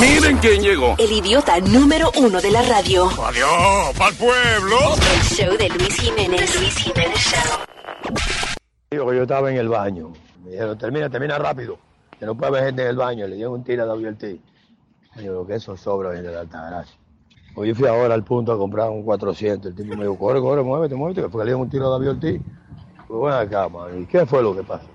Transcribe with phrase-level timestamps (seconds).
[0.00, 0.94] Miren quién llegó.
[0.98, 3.06] El idiota número uno de la radio.
[3.06, 4.76] Adiós, pa'l pueblo.
[5.14, 6.60] El show de Luis Jiménez.
[6.60, 7.58] Luis Jiménez Show.
[8.90, 10.12] Digo que yo estaba en el baño.
[10.44, 11.78] Me dijeron, termina, termina rápido.
[12.18, 13.26] Que no puede haber gente en el baño.
[13.26, 14.24] Le dieron un tiro a WLT.
[15.16, 16.96] Y yo, que eso sobra en la Altagracia.
[17.54, 19.70] Pues yo fui ahora al punto a comprar un 400.
[19.70, 21.22] El tipo me dijo, corre, corre, muévete, muévete.
[21.22, 22.40] Porque le dieron un tiro a WLT.
[23.08, 24.02] Pues bueno, acá, man.
[24.02, 24.86] ¿Y qué fue lo que pasó?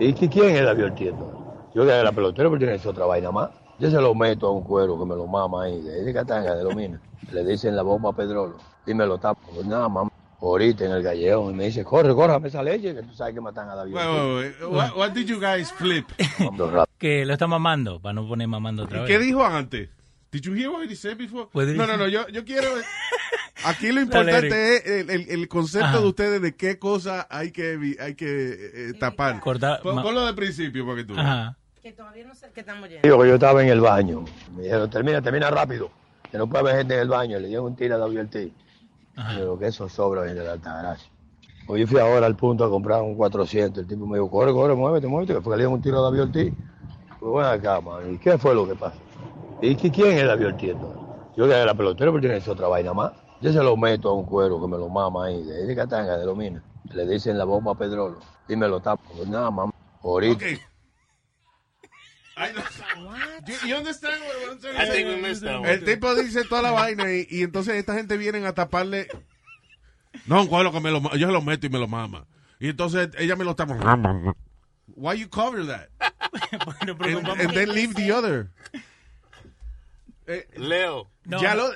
[0.00, 1.38] ¿Y quién es WLT entonces?
[1.74, 3.50] Yo que era pelotero, pero tiene esa otra vaina más.
[3.78, 6.64] Yo se lo meto a un cuero que me lo mama ahí, de, Catanga, de
[6.64, 7.00] Lomina.
[7.32, 8.56] Le dicen la bomba a Pedrolo.
[8.86, 9.40] Y me lo tapa.
[9.54, 10.10] Pues nada, mamá.
[10.40, 11.50] Ahorita en el gallego.
[11.50, 13.94] Y me dice, corre, corre, esa leche, que tú sabes que matan a David.
[13.94, 14.72] Wait, wait, wait.
[14.72, 16.06] What, what did you guys flip?
[16.98, 19.08] Que lo está mamando, para no poner mamando otra ¿Y vez.
[19.10, 19.88] qué dijo antes?
[20.32, 21.46] Did you hear what he said before?
[21.54, 22.68] No, no, no, yo, yo quiero...
[23.64, 26.00] Aquí lo importante es el, el- el concepto Ajá.
[26.00, 28.52] de ustedes de qué cosa hay que, hay que
[28.90, 29.40] eh, tapar.
[29.40, 31.56] Cortar- Pon- Ponlo de principio para que tú Ajá.
[31.82, 33.02] Que todavía no sé qué estamos yendo.
[33.06, 34.24] Digo que yo estaba en el baño.
[34.56, 35.90] Me dijeron, termina, termina rápido.
[36.30, 37.38] Que no puede haber gente en el baño.
[37.38, 38.52] Le dieron un tiro a WLT.
[39.36, 41.08] Digo que eso sobra en la Altagracia.
[41.66, 43.82] Pues yo fui ahora al punto a comprar un 400.
[43.82, 45.34] El tipo me dijo, corre, corre, muévete, muévete.
[45.34, 46.34] Que fue que le dieron un tiro a WLT.
[47.20, 48.14] Pues bueno, acá, man.
[48.14, 48.98] ¿Y qué fue lo que pasó?
[49.60, 51.02] ¿Y qué- quién es WLT entonces?
[51.36, 53.12] Yo que era pelotero, pero tiene esa otra vaina más.
[53.40, 56.16] Yo se lo meto a un cuero que me lo mama ahí, de, de Catanga,
[56.16, 56.62] de Lomina.
[56.92, 58.18] Le dicen la bomba a Pedrolo.
[58.48, 59.02] Y me lo tapa.
[59.16, 59.72] Pues nada, mamá.
[60.02, 60.64] Ahorita you understand what I'm saying?
[61.76, 61.92] I think
[62.26, 62.27] we
[65.20, 65.68] missed that one.
[65.68, 69.08] El tipo dice toda la vaina y, y entonces esta gente viene a taparle.
[70.26, 72.26] No, cuero que me lo, yo se lo meto y me lo mama.
[72.60, 73.74] Y entonces ella me lo tapa.
[74.94, 75.90] Why you cover that?
[76.80, 78.50] and, and then leave the other.
[80.26, 80.44] Eh,
[81.28, 81.40] Leo.
[81.42, 81.70] ya lo,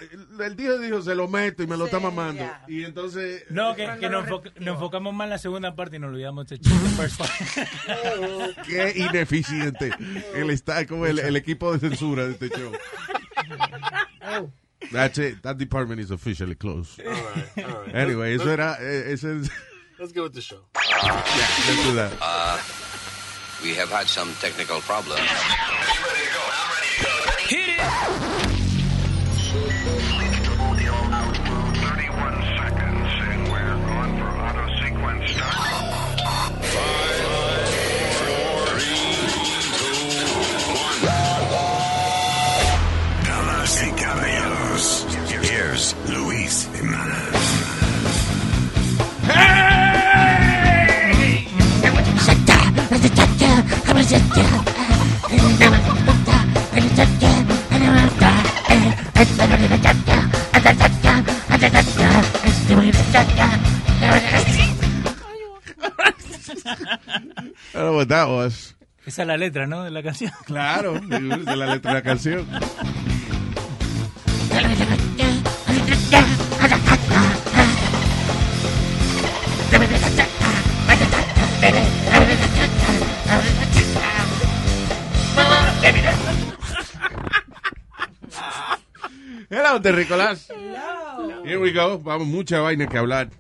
[0.45, 2.43] el tío dijo, se lo meto y me lo está mamando.
[2.69, 3.45] Y entonces...
[3.51, 6.47] No, que, que nos, enfoca- nos enfocamos más en la segunda parte y nos olvidamos
[6.49, 6.59] de
[6.97, 7.31] first part.
[8.67, 9.91] Qué ineficiente.
[10.35, 12.73] El está como el, el equipo de censura de este show.
[14.91, 15.43] That's it.
[15.43, 17.01] That department is officially closed.
[17.01, 17.95] All right, all right.
[17.95, 18.77] Anyway, eso era...
[18.81, 19.51] eh, ese es-
[19.99, 20.65] Let's go with the show.
[20.75, 22.11] let's do that.
[22.21, 22.59] Uh,
[23.63, 25.21] we have had some technical problems.
[69.07, 69.83] Esa es la letra, ¿no?
[69.83, 70.33] De la canción.
[70.47, 71.21] Claro, de
[71.57, 72.47] la letra de la canción.
[89.73, 90.49] Hello, Terricolas.
[91.47, 91.99] Here we go.
[91.99, 93.31] Vamos, mucha vaina que hablar.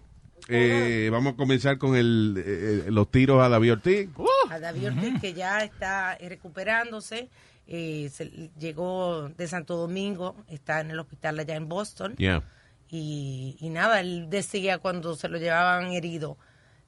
[0.48, 4.08] Eh, vamos a comenzar con el, eh, los tiros a David Ortiz.
[4.48, 7.28] A David Ortiz, que ya está eh, recuperándose.
[7.68, 12.16] eh, se- llegó de Santo Domingo, está en el hospital allá en Boston.
[12.16, 12.42] Yeah.
[12.88, 16.38] Y, y nada, él decía cuando se lo llevaban herido,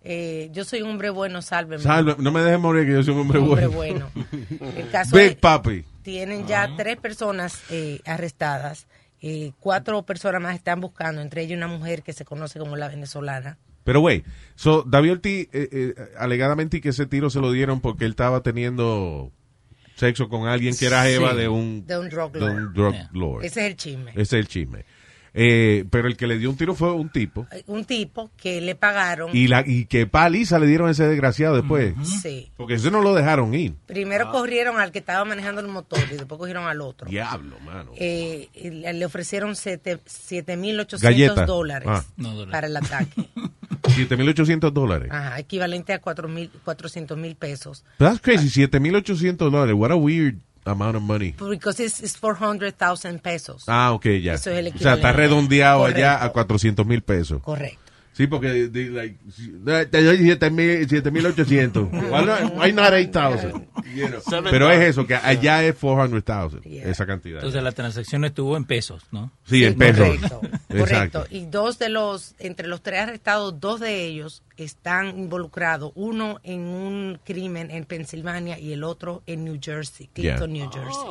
[0.02, 1.82] eh, yo soy un hombre bueno, sálveme.
[1.82, 4.10] Salve, no me dejes morir que yo soy un hombre, Hombre bueno.
[4.14, 4.72] bueno.
[4.74, 5.84] El caso Big es- Papi.
[6.02, 8.86] Tienen ya tres personas eh, arrestadas.
[9.26, 12.88] Eh, cuatro personas más están buscando, entre ellas una mujer que se conoce como la
[12.88, 13.56] venezolana.
[13.84, 14.22] Pero, güey,
[14.54, 18.42] so, David Ortiz, eh, eh, alegadamente que ese tiro se lo dieron porque él estaba
[18.42, 19.32] teniendo
[19.96, 21.36] sexo con alguien que era Eva Sí.
[21.38, 22.50] de un, De un drug de lord.
[22.54, 23.10] un drug Yeah.
[23.12, 23.44] lord.
[23.44, 24.10] Ese es el chisme.
[24.10, 24.84] Ese es el chisme.
[25.36, 27.46] Eh, pero el que le dio un tiro fue un tipo.
[27.66, 29.30] Un tipo que le pagaron.
[29.36, 31.94] Y, la, y que paliza le dieron a ese desgraciado después.
[32.22, 32.52] Sí.
[32.56, 33.72] Porque ese no lo dejaron ir.
[33.76, 33.82] Ah.
[33.86, 37.10] Primero corrieron al que estaba manejando el motor y después cogieron al otro.
[37.10, 37.90] Diablo, mano.
[37.96, 41.46] Eh, y le ofrecieron siete- 7.800 Galleta.
[41.46, 42.04] dólares Ah.
[42.50, 43.28] para el ataque.
[43.82, 45.08] 7.800 dólares.
[45.12, 47.84] Ajá, equivalente a 4.400 mil pesos.
[47.98, 48.48] That's crazy.
[48.48, 49.74] 7.800 dólares.
[49.74, 51.34] What a weird amount of money.
[51.38, 53.64] Because it's, it's 400,000 pesos.
[53.66, 54.34] Ah, ok, ya.
[54.34, 55.12] Eso es el o sea, está equivalente.
[55.12, 56.26] redondeado allá Correcto.
[56.26, 57.42] a 400 mil pesos.
[57.42, 57.83] Correcto.
[58.14, 59.18] Sí, porque de- like,
[59.66, 61.88] eh, te doy 7,000 7,800.
[61.92, 63.52] Why not, why not 8,000?
[63.94, 64.20] You know.
[64.20, 67.36] Seven Pero es eso, que allá es 400,000, esa cantidad.
[67.40, 69.32] Entonces la transacción estuvo en pesos, ¿no?
[69.44, 69.98] Sí, en pesos.
[70.08, 70.40] Correcto.
[70.68, 70.78] Exacto.
[70.78, 71.26] Correcto.
[71.30, 75.92] Y dos de los, entre los tres arrestados, dos de ellos están involucrados.
[75.96, 80.64] Uno en un crimen en Pensilvania y el otro en New Jersey, Clinton, Yeah.
[80.64, 81.02] New Jersey.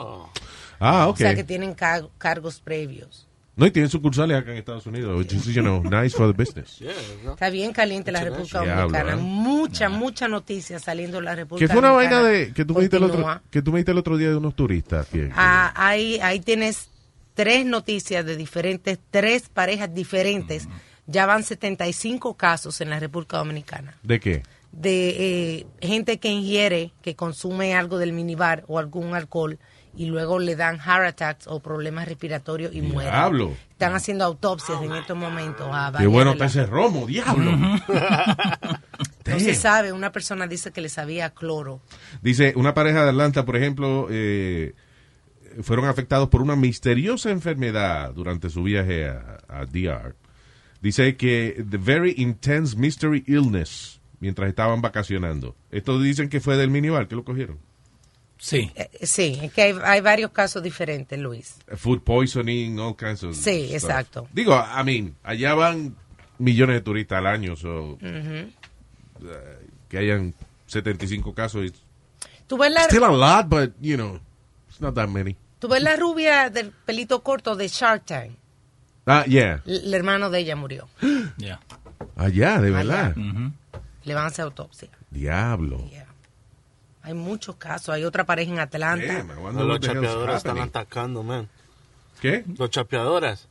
[0.80, 1.16] Ah, ok.
[1.16, 3.28] O sea que tienen car- cargos previos.
[3.56, 6.34] No, y tienen sucursales acá en Estados Unidos, which is, you know, nice for the
[6.34, 6.78] business.
[6.80, 6.92] Yeah,
[7.24, 7.34] no?
[7.34, 9.14] Está bien caliente la República Dominicana.
[9.14, 9.18] ¿eh?
[9.18, 12.48] Mucha, mucha noticia saliendo de la República Que fue una vaina Dominicana.
[12.48, 14.56] de que tú me dijiste el otro que tú me el otro día de unos
[14.56, 15.08] turistas.
[15.08, 16.90] que- Ah, ahí, ahí tienes
[17.36, 20.68] tres noticias de diferentes, tres parejas diferentes.
[21.06, 24.42] Ya van 75 casos en la República Dominicana ¿De qué?
[24.72, 25.10] de
[25.60, 29.60] eh, gente que ingiere, que consume algo del minibar o algún alcohol
[29.96, 33.12] y luego le dan heart attacks o problemas respiratorios y mueren.
[33.12, 33.54] Diablo.
[33.72, 35.68] Están haciendo autopsias en estos momentos.
[35.72, 37.52] a Qué bueno está ese romo, diablo.
[39.26, 41.80] No se sabe, una persona dice que le sabía cloro.
[42.22, 44.76] Dice, una pareja de Atlanta, por ejemplo, eh,
[45.62, 50.14] fueron afectados por una misteriosa enfermedad durante su viaje a, a DR.
[50.82, 55.56] Dice que the very intense mystery illness mientras estaban vacacionando.
[55.72, 57.60] Esto dicen que fue del minibar, que lo cogieron.
[58.46, 58.70] Sí.
[58.76, 61.56] Eh, sí, es que hay, hay varios casos diferentes, Luis.
[61.78, 63.74] Food poisoning, all kinds of Sí, stuff.
[63.74, 64.28] exacto.
[64.34, 65.96] Digo, I mean, allá van
[66.40, 68.52] millones de turistas al año, so, Ujú.
[69.88, 70.34] que hayan
[70.68, 71.72] 75 casos.
[72.48, 74.20] ¿Tú ves, la, still a lot, but, you know,
[74.68, 75.38] it's not that many.
[75.60, 78.32] tú ves la rubia del pelito corto de Shark Tank.
[79.06, 79.62] Ah, yeah.
[79.66, 80.90] L- El hermano de ella murió.
[81.38, 81.62] Ya.
[82.18, 83.16] Allá, de verdad.
[84.04, 84.90] Le van a hacer autopsia.
[85.12, 85.90] Diablo.
[87.04, 87.90] Hay muchos casos.
[87.94, 89.24] Hay otra pareja en Atlanta.
[89.24, 91.48] No, los chapeadores están atacando, man.
[92.22, 92.44] ¿Qué?
[92.58, 93.48] Los chapeadores.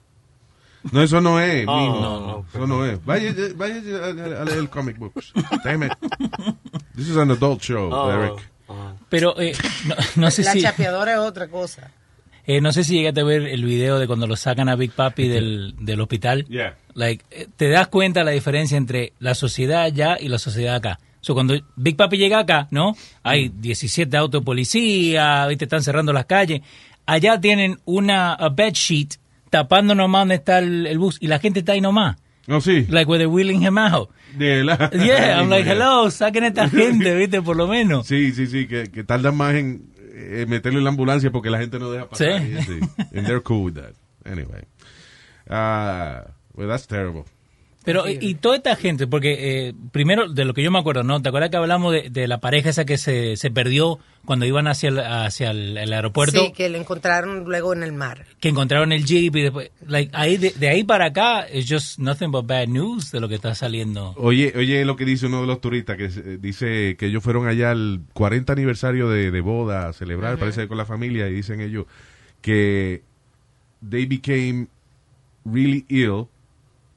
[0.91, 2.01] No, eso no es, Oh, mijo.
[2.01, 3.05] no, no, eso no es.
[3.05, 5.33] Vaya, vaya a, a- a leer el comic books.
[5.63, 5.93] Damn it.
[6.97, 8.51] This is an adult show, Oh, Eric.
[9.09, 9.53] Pero eh,
[9.87, 11.91] no, no sé la si chapeadora es otra cosa.
[12.47, 14.91] eh, no sé si llegaste a ver el video de cuando lo sacan a Big
[14.93, 16.47] Papi del, del hospital.
[16.47, 16.77] Yeah.
[16.95, 20.99] Like, eh, te das cuenta la diferencia entre la sociedad allá y la sociedad acá.
[21.23, 22.97] So, cuando Big Papi llega acá, ¿no?
[23.23, 25.65] Hay 17 autos policía, ¿viste?
[25.65, 26.63] están cerrando las calles.
[27.07, 29.15] Allá tienen una bed sheet
[29.49, 32.17] tapando nomás donde está el, el bus y la gente está ahí nomás.
[32.49, 32.87] No, sí.
[32.89, 34.11] Like where they're wheeling him out.
[34.37, 34.91] De la...
[34.93, 37.41] Yeah, I'm like, hello, saquen a esta gente, ¿viste?
[37.41, 38.09] Por lo menos.
[38.09, 41.59] Sí, sí, sí, que, que tardan más en eh, meterlo en la ambulancia porque la
[41.59, 42.41] gente no deja pasar.
[42.41, 42.55] Sí.
[42.59, 42.81] Y, sí.
[43.15, 43.95] And they're cool with that.
[44.25, 44.65] Anyway.
[45.49, 46.25] Ah,
[46.55, 47.27] well, that's terrible.
[47.85, 51.03] Pero, y, y toda esta gente, porque eh, primero, de lo que yo me acuerdo,
[51.03, 51.21] ¿no?
[51.21, 54.69] ¿Te acuerdas que hablamos de, de la pareja esa que se, se perdió cuando iban
[54.69, 56.45] hacia el, hacia el, el aeropuerto?
[56.47, 58.25] Sí, que lo encontraron luego en el mar.
[58.41, 61.99] Que encontraron el jeep y después, like, ahí, de, de ahí para acá, es just
[61.99, 64.15] nothing but bad news de lo que está saliendo.
[64.17, 67.49] Oye, oye lo que dice uno de los turistas, que eh, dice que ellos fueron
[67.49, 70.41] allá al 40 aniversario de, de boda a celebrar, Ujú.
[70.41, 71.87] parece que con la familia, y dicen ellos
[72.41, 73.03] que
[73.89, 74.69] they became
[75.45, 76.27] really ill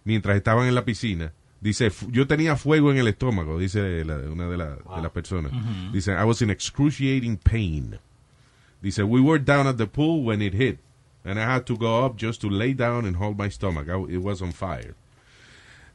[0.06, 1.34] mientras estaban en la piscina.
[1.60, 5.12] Dice, "Fu- yo tenía fuego en el estómago, dice la- una de, la- de las
[5.12, 5.52] personas.
[5.92, 7.98] Dice, I was in excruciating pain.
[8.82, 10.78] Dice, we were down at the pool when it hit,
[11.24, 13.88] and I had to go up just to lay down and hold my stomach.
[13.90, 14.94] I- it was on fire.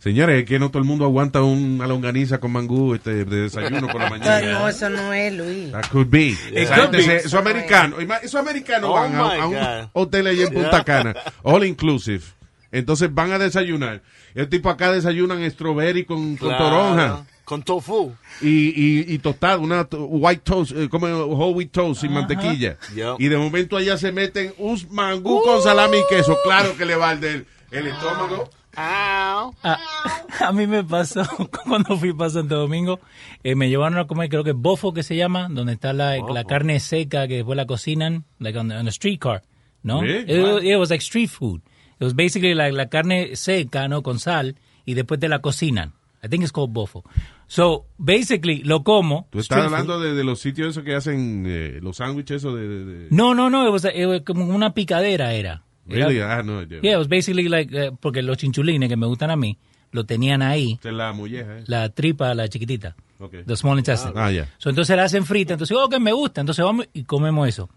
[0.00, 3.86] Señores, es que no todo el mundo aguanta una longaniza con mangú este, de desayuno
[3.86, 4.52] por la mañana.
[4.60, 5.70] no, eso no es, Luis.
[5.72, 6.28] That could be.
[6.30, 7.16] It could be.
[7.16, 10.84] Esos americanos, ima- esos americanos Oh van a, un hotel allí en Punta Yeah.
[10.84, 12.24] Cana, all inclusive.
[12.72, 14.02] Entonces van a desayunar.
[14.34, 17.24] El tipo acá desayunan strawberry con, con toronja.
[17.44, 18.12] Con tofu.
[18.40, 22.76] Y, y, y tostado, una to- white toast, eh, como whole wheat toast sin mantequilla.
[22.94, 23.16] Yep.
[23.18, 26.36] Y de momento allá se meten un mangú con salami y queso.
[26.44, 28.48] Claro que le va el del el estómago.
[28.76, 29.50] A,
[30.40, 31.22] a mí me pasó
[31.68, 33.00] cuando fui para Santo Domingo,
[33.42, 36.44] eh, me llevaron a comer, creo que bofo que se llama, donde está la, la
[36.44, 39.42] carne seca que después la cocinan, like on, the- on streetcar,
[39.82, 40.02] ¿no?
[40.02, 40.32] Really?
[40.32, 40.58] It, Wow.
[40.58, 41.62] it was like street food.
[42.00, 44.02] It was basically like la carne seca, ¿no?
[44.02, 45.92] Con sal, y después te la cocinan.
[46.22, 47.04] I think it's called bofo.
[47.46, 49.26] So, basically, lo como.
[49.30, 52.68] Tú estás hablando de, de los sitios esos que hacen eh, los sándwiches esos de...
[52.68, 55.62] de- de- No, no, no, it was, it was como una picadera era.
[55.88, 56.20] Era- Really?
[56.20, 59.36] Ah, no, Yeah, it was basically like, eh, porque los chinchulines que me gustan a
[59.36, 59.58] mí,
[59.92, 60.78] lo tenían ahí.
[60.84, 61.58] Es la molleja.
[61.58, 61.64] eh.
[61.66, 62.94] La tripa, la chiquitita.
[63.18, 63.36] Ok.
[63.46, 64.12] The small intestine.
[64.14, 64.48] Ah, ya.
[64.58, 65.54] So, entonces la hacen frita.
[65.54, 66.40] Entonces, oh, que me gusta.
[66.42, 67.68] Entonces vamos y comemos eso.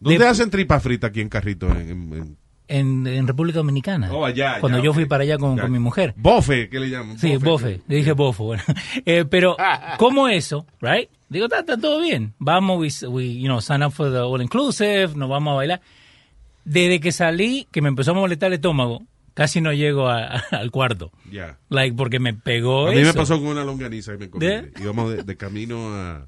[0.00, 1.68] ¿Dónde De- hacen tripa frita aquí en Carrito?
[1.70, 2.36] En, en- en-
[2.72, 4.12] En, en República Dominicana.
[4.12, 6.14] Oh, allá, allá, Cuando yo fui para allá con, con mi mujer.
[6.16, 7.18] Bofe, ¿qué le llaman?
[7.18, 7.80] Sí, bofe.
[7.88, 8.44] Le dije bofo.
[8.44, 8.62] Bueno.
[9.04, 9.56] Eh, pero,
[9.98, 11.08] como eso, right?
[11.28, 12.32] Digo, está, todo bien.
[12.38, 15.80] Vamos, we, we, you know, sign up for the all inclusive, nos vamos a bailar.
[16.64, 19.02] Desde que salí, que me empezó a molestar el estómago,
[19.34, 21.10] casi no llego a- a- al cuarto.
[21.30, 21.58] Ya.
[21.70, 24.46] Like, porque me pegó A mí me pasó con una longaniza que me comí.
[24.46, 24.72] ¿De?
[24.80, 26.26] Íbamos de, de camino a,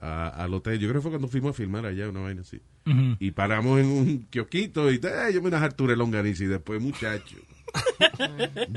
[0.00, 0.78] a- al hotel.
[0.78, 2.60] Yo creo que fue cuando fuimos a filmar allá, una vaina así.
[3.18, 6.80] Y paramos en un kiosquito y eh, yo me unas Artura de longaniza y después,
[6.80, 7.36] muchacho.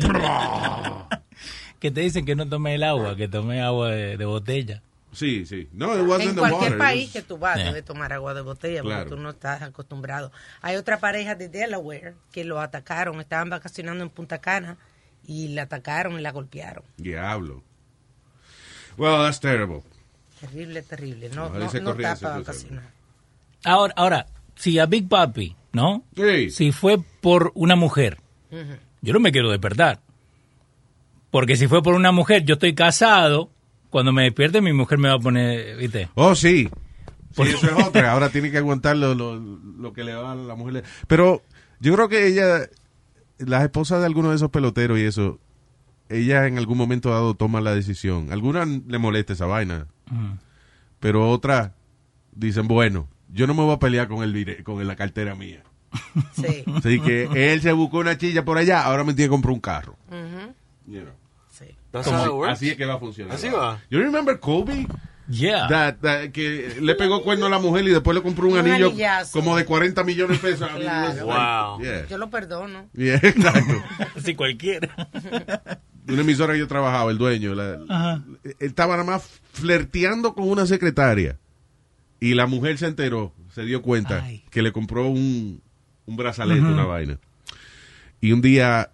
[1.79, 4.81] que te dicen que no tome el agua, que tome agua de, de botella.
[5.13, 5.67] Sí, sí.
[5.73, 6.77] No, it wasn't En the cualquier water.
[6.77, 7.65] país was- que tú vas, Yeah.
[7.67, 9.03] debes tomar agua de botella Claro.
[9.03, 10.31] porque tú no estás acostumbrado.
[10.61, 14.77] Hay otra pareja de Delaware que lo atacaron, estaban vacacionando en Punta Cana
[15.25, 16.83] y la atacaron y la golpearon.
[16.97, 17.61] Diablo.
[18.97, 19.83] Well, that's terrible.
[20.41, 21.29] Terrible, terrible.
[21.29, 22.31] No, no, no ese crucero.
[22.39, 22.89] vacacionar.
[23.63, 26.03] Ahora, ahora, si a Big Papi, ¿no?
[26.15, 26.49] Sí.
[26.49, 28.17] Si fue por una mujer,
[29.01, 30.01] yo no me quiero despertar.
[31.29, 33.51] Porque si fue por una mujer, yo estoy casado,
[33.89, 36.09] cuando me despierte mi mujer me va a poner, ¿viste?
[36.15, 36.69] Oh, sí.
[37.33, 38.11] Sí, eso es otra.
[38.13, 40.83] Ahora tiene que aguantar lo, lo, lo que le va a la mujer.
[41.07, 41.43] Pero
[41.79, 42.67] yo creo que ella,
[43.37, 45.39] las esposas de algunos de esos peloteros y eso,
[46.09, 48.31] ella en algún momento dado toma la decisión.
[48.33, 49.87] Algunas le molesta esa vaina,
[50.99, 51.71] pero otras
[52.33, 55.63] dicen, bueno, yo no me voy a pelear con el con la cartera mía.
[56.33, 56.63] Sí.
[56.75, 59.59] Así que él se buscó una chilla por allá, ahora me tiene que comprar un
[59.59, 59.97] carro.
[60.09, 60.53] Ujú,
[60.87, 61.13] You know.
[61.51, 61.65] sí.
[61.91, 63.35] Como- así es que va a funcionar.
[63.35, 63.79] Así va.
[63.89, 64.87] You remember Kobe?
[65.29, 65.67] Yeah.
[65.67, 68.59] That- that- que le pegó cuerno a la mujer y después le compró un, Un
[68.59, 69.37] anillo anillazo.
[69.39, 70.69] como de 40 millones de pesos.
[70.69, 71.25] Claro.
[71.25, 71.81] Wow.
[71.83, 72.07] yeah.
[72.07, 72.87] Yo lo perdono.
[72.93, 73.73] Yeah, exacto.
[74.23, 74.89] Si cualquiera.
[76.07, 80.65] Una emisora que yo trabajaba, el dueño, la- él estaba nada más flirteando con una
[80.65, 81.37] secretaria
[82.19, 84.43] y la mujer se enteró, se dio cuenta Ay.
[84.49, 85.61] que le compró un,
[86.05, 87.17] un brazalete, una vaina.
[88.21, 88.91] Y un día,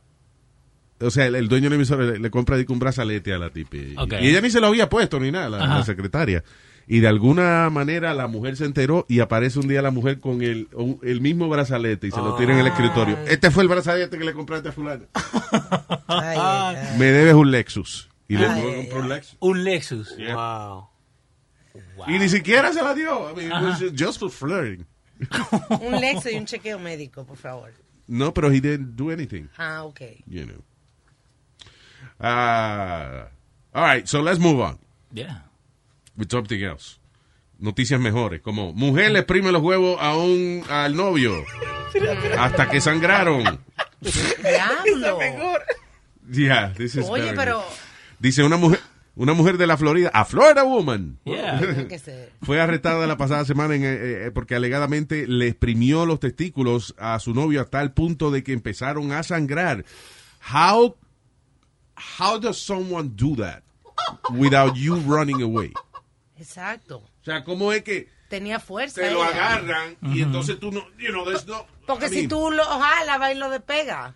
[1.00, 3.50] o sea, el, el dueño de la emisora le, le compra un brazalete a la
[3.50, 3.96] tipi.
[4.22, 6.44] Y ella ni se lo había puesto ni nada, la, secretaria.
[6.90, 10.42] Y de alguna manera la mujer se enteró y aparece un día la mujer con
[10.42, 13.18] el, un- el mismo brazalete y se lo tira en el escritorio.
[13.28, 15.04] Este fue el brazalete que le compraste a fulano.
[16.08, 16.98] Ay, ay.
[16.98, 18.07] Me debes un Lexus.
[18.30, 19.38] Y le Ay, ay, comprar un Lexus.
[19.40, 20.18] Un Lexus.
[20.34, 20.88] Wow.
[22.08, 23.30] Y ni siquiera se la dio.
[23.32, 24.86] I mean, it was just for flirting.
[25.82, 27.72] Un Lexo y un chequeo médico, por favor.
[28.08, 30.02] No, pero he didn't do anything, Ah, ok.
[30.28, 30.62] you know.
[32.20, 33.28] Ah,
[33.74, 34.80] all right, so let's move on
[35.12, 35.42] Yeah.
[36.16, 37.00] with something else.
[37.60, 41.44] Noticias mejores, como mujer le exprime los huevos a un al novio
[42.38, 43.60] hasta que sangraron.
[44.02, 45.20] Diablo.
[46.30, 47.64] Yeah, this is Oye, pero.
[48.20, 48.80] Dice una mujer,
[49.16, 51.20] una mujer de la Florida, a Florida Woman.
[51.26, 51.88] Yeah.
[52.42, 57.20] Fue arrestada la pasada semana en, eh, eh, porque alegadamente le exprimió los testículos a
[57.20, 59.86] su novio hasta el punto de que empezaron a sangrar.
[60.54, 60.96] How,
[62.20, 63.64] how does someone do that
[64.30, 65.74] without you running away?
[66.38, 66.98] Exacto.
[66.98, 69.02] O sea, ¿cómo es que Tenía fuerza.
[69.02, 69.54] te lo ella.
[69.54, 71.66] agarran y entonces tú no, you know, no...
[71.86, 74.14] Porque I si tú lo jalas, va y lo despega.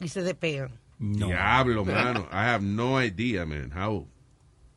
[0.00, 0.70] Y se despegan.
[0.98, 2.28] Diablo, mano.
[2.32, 3.70] I have no idea, man.
[3.72, 4.06] How...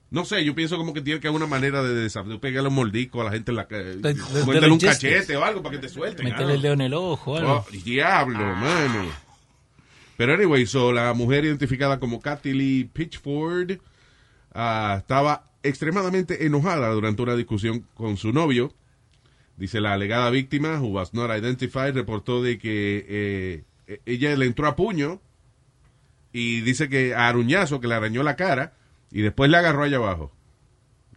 [0.09, 2.67] No sé, yo pienso como que tiene que haber una manera de, desa- de pegarle
[2.67, 3.97] un mordisco a la gente en la que...
[4.45, 6.25] Muérdele un cachete o algo para que te suelten.
[6.25, 7.37] Meterle don't el dedo en el ojo.
[7.37, 7.65] algo.
[7.65, 9.09] Oh, diablo, mano.
[10.17, 13.79] Pero anyway, so la mujer identificada como Kathy Lee Pitchford
[14.53, 18.73] ah, estaba extremadamente enojada durante una discusión con su novio.
[19.55, 24.45] Dice la alegada víctima, who was not identified, reportó de que eh, eh, ella le
[24.45, 25.21] entró a puño
[26.33, 28.73] y dice que a aruñazo, que le arañó la cara
[29.11, 30.31] y después le agarró allá abajo.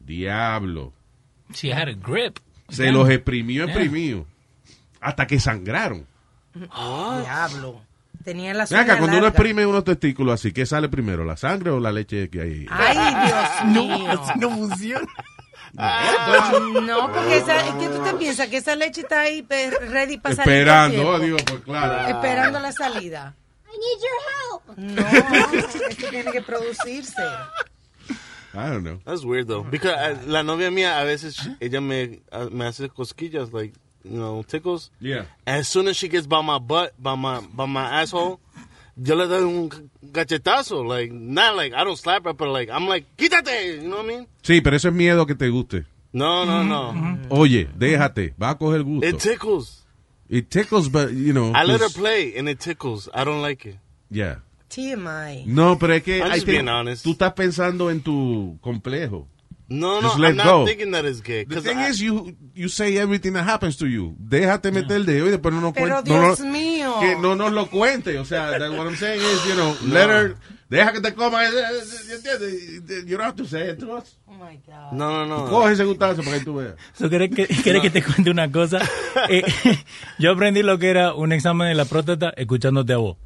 [0.00, 0.92] Diablo.
[1.52, 2.38] She had a grip.
[2.68, 4.26] Se los exprimió, exprimió.
[5.00, 6.06] Hasta que sangraron.
[6.54, 7.82] Diablo.
[8.24, 11.24] Tenía la acá, cuando uno exprime unos testículos así, ¿qué sale primero?
[11.24, 12.66] ¿La sangre o la leche que hay?
[12.70, 14.22] Ay, Dios mío.
[14.36, 15.06] no funciona.
[15.74, 18.48] No, porque esa, ¿qué tú te piensas?
[18.48, 19.46] Que esa leche está ahí
[19.90, 20.52] ready para salir.
[20.54, 22.16] Esperando, oh, digo, pues claro.
[22.16, 23.34] Esperando la salida.
[24.76, 25.02] No,
[25.58, 27.22] esto tiene que producirse.
[28.56, 29.00] I don't know.
[29.04, 29.62] That's weird though.
[29.64, 33.72] Because uh, la novia mía a veces she- ella me uh, me hace cosquillas like
[34.04, 34.90] you know tickles.
[35.00, 35.24] Yeah.
[35.46, 38.38] As soon as she gets by my butt, by my by my asshole,
[38.96, 40.86] yo le doy un gachetazo.
[40.86, 43.82] Like not like I don't slap her, but like I'm like quítate.
[43.82, 44.26] You know what I mean?
[44.42, 45.84] Sí, pero eso es miedo que te guste.
[46.12, 47.18] No, no, no.
[47.30, 49.04] Oye, déjate, va a coger gusto.
[49.08, 49.83] It tickles.
[50.28, 51.52] It tickles, but, you know.
[51.54, 53.08] I let her play and it tickles.
[53.14, 53.76] I don't like it.
[54.10, 54.36] Yeah.
[54.70, 55.44] TMI.
[55.46, 57.04] No, pero es que I'm just being honest.
[57.04, 59.28] tú estás pensando en tu complejo.
[59.68, 60.66] No, no, Just let I'm not go.
[60.66, 61.44] thinking that it's gay.
[61.44, 64.14] The thing I- is, you, you say everything that happens to you.
[64.18, 66.10] Déjate meter el dedo y después no nos Pero cuente.
[66.10, 66.94] no Dios nos- mío.
[67.00, 68.18] Que no nos lo cuente.
[68.18, 70.36] O sea, that what I'm saying is, you know, let her,
[70.68, 71.44] deja que te coma.
[71.44, 73.06] eh, eh, ¿Entiendes?
[73.06, 74.16] You don't have to say it to us.
[74.26, 74.92] Oh my God.
[74.92, 75.48] no, no, no.
[75.48, 76.74] Coge ese gustazo para que tú veas.
[76.94, 78.80] So, ¿quieres, que, te cuente una cosa?
[79.30, 79.44] Eh,
[80.18, 83.16] yo aprendí lo que era un examen de la próstata escuchándote a vos.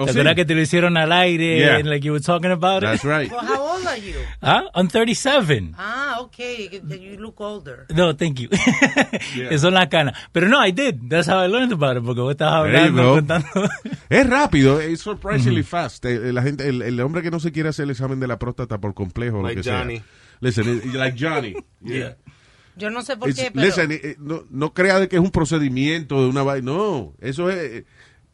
[0.00, 0.34] Oh, ¿Te sí?
[0.36, 1.58] que te lo hicieron al aire?
[1.58, 1.76] Yeah.
[1.78, 3.08] and, like you were talking about That's it?
[3.08, 3.30] right.
[3.30, 4.14] Well, how old are you?
[4.40, 5.74] Ah, I'm 37.
[5.76, 6.68] Ah, okay.
[6.70, 7.86] You- look older.
[7.94, 8.48] No, thank you.
[9.50, 10.14] Eso son las canas.
[10.32, 11.08] Pero no, I did.
[11.08, 12.04] That's how I learned about it.
[12.04, 13.14] Porque vos estabas There you hablando, go.
[13.16, 13.48] contando.
[14.08, 16.04] Es rápido, es surprisingly fast.
[16.06, 18.38] Eh, La gente, el, el hombre que no se quiere hacer el examen de la
[18.38, 19.80] próstata por complejo, o lo Like que sea.
[19.80, 20.00] Johnny.
[20.40, 21.54] Listen, it- like Johnny.
[21.82, 22.16] Yeah.
[22.76, 25.16] Yo no sé por It's- qué, pero listen, eh, eh, no, no crea de que
[25.16, 26.70] es un procedimiento de una vaina.
[26.70, 27.84] No, eso es.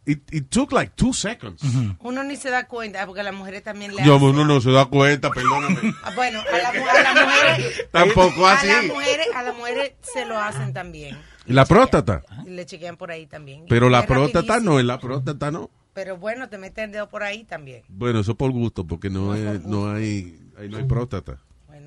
[0.07, 1.63] It, it took like two seconds.
[2.01, 4.29] uno ni se da cuenta, porque a las mujeres también le Yo, hacen.
[4.29, 5.95] uno no se da cuenta, perdóname.
[6.03, 7.89] Ah, Bueno, a, la a las mujeres...
[7.91, 8.67] Tampoco a así.
[8.67, 11.17] las mujeres, a las mujeres se lo hacen también.
[11.47, 12.23] Y la próstata.
[12.47, 13.65] Y le chequean por ahí también.
[13.69, 14.73] Pero la próstata rapidísimo.
[14.75, 15.71] no, en la próstata no.
[15.95, 17.83] Pero bueno, te meten el dedo por ahí también.
[17.89, 21.39] Bueno, eso por gusto, porque no, hay, no hay, ahí no hay próstata.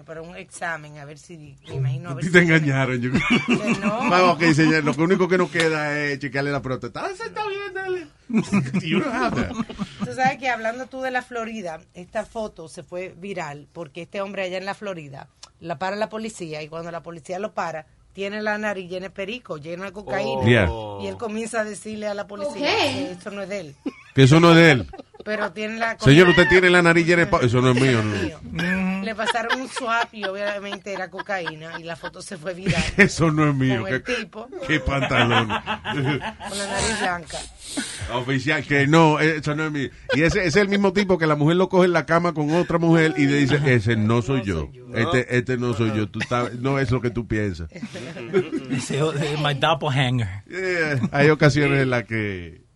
[0.07, 2.99] Pero un examen, a ver si, me imagino, a ver si te engañaron.
[3.01, 3.11] Yo...
[3.11, 3.19] Que
[3.81, 4.09] no.
[4.09, 4.83] Vamos, ok, señor.
[4.85, 7.01] Lo único que nos queda es chequearle la próstata.
[7.05, 8.07] Ah, se está bien, dale.
[8.87, 9.53] You don't have that.
[9.99, 14.21] Tú sabes que hablando tú de la Florida, esta foto se fue viral porque este
[14.21, 15.27] hombre allá en la Florida
[15.59, 19.09] la para la policía y cuando la policía lo para, tiene la nariz llena de
[19.11, 20.43] perico, llena de cocaína.
[20.43, 20.69] Yeah.
[21.01, 22.77] Y él comienza a decirle a la policía Ok.
[22.93, 23.75] que esto no es de él.
[24.17, 24.87] Que eso no es de él.
[25.23, 28.01] Pero tiene la Señor, usted tiene la nariz llena de pa- Eso no es mío,
[28.51, 29.03] no.
[29.03, 32.81] Le pasaron un swap y obviamente era cocaína y la foto se fue viral.
[32.97, 33.83] Eso no es mío.
[33.83, 34.47] Con el ¿Qué, tipo.
[34.67, 35.47] qué pantalón.
[35.49, 36.03] Con
[36.57, 37.37] la nariz blanca.
[38.13, 39.89] Oficial, que no, eso no es mío.
[40.15, 42.33] Y ese, ese es el mismo tipo que la mujer lo coge en la cama
[42.33, 44.69] con otra mujer y le dice, ese no soy yo.
[44.95, 46.09] Este, este no soy yo.
[46.09, 47.69] Tú estás- no es lo que tú piensas.
[48.71, 50.43] Ese es my doppelganger.
[50.49, 52.66] Yeah, Hay ocasiones en las que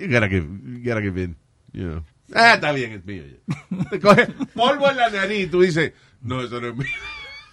[0.00, 1.36] you gotta give, you gotta give in,
[1.72, 2.04] you know.
[2.34, 3.22] Ah, está bien, es mío.
[3.90, 5.92] Te coge polvo en la nariz y tú dices,
[6.22, 6.86] no, eso no es mío.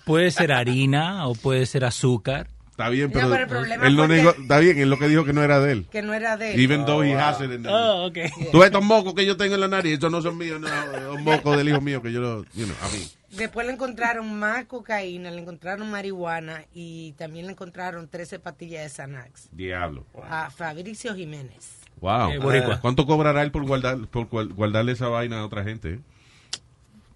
[0.05, 2.47] Puede ser harina o puede ser azúcar.
[2.71, 5.07] Está bien, No, pero, pero el problema él no negó, está bien, él lo que
[5.07, 5.85] dijo que no era de él.
[5.91, 6.59] Que no era de él.
[6.59, 8.17] Even though he has it in the- Oh, ok.
[8.51, 11.15] Tú estos mocos que yo tengo en la nariz, estos no son míos, no, es
[11.15, 13.07] un moco del hijo mío que yo lo, you know, a mí.
[13.37, 18.89] Después le encontraron más cocaína, le encontraron marihuana y también le encontraron 13 pastillas de
[18.89, 20.05] Xanax Diablo.
[20.27, 21.82] a Fabricio Jiménez.
[22.03, 22.31] Wow.
[22.31, 22.81] Eh, boricua.
[22.81, 26.01] ¿Cuánto cobrará él por guardar, por guardarle esa vaina a otra gente?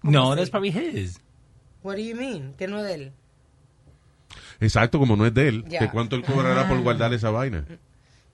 [0.02, 1.20] No, that's probably his.
[1.82, 2.54] What do you mean?
[2.56, 3.12] Que no es de él.
[4.60, 7.66] Exacto, como no es de él, que cuánto él cobrará por guardarle esa vaina.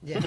[0.01, 0.19] Ya.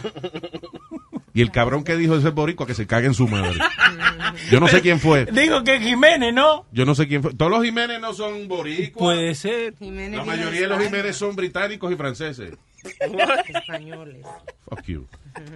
[1.33, 3.59] Y el cabrón que dijo ese boricua que se cague en su madre.
[4.51, 5.25] Yo no sé quién fue.
[5.25, 6.67] Digo que Jiménez, ¿no?
[6.73, 7.33] Yo no sé quién fue.
[7.33, 8.99] Todos los Jiménez no son boricuas.
[8.99, 9.75] Puede ser.
[9.79, 10.83] Jiménez La mayoría de los.
[10.83, 12.55] Jiménez son británicos y franceses.
[13.01, 14.25] Españoles.
[14.69, 15.09] Fuck you.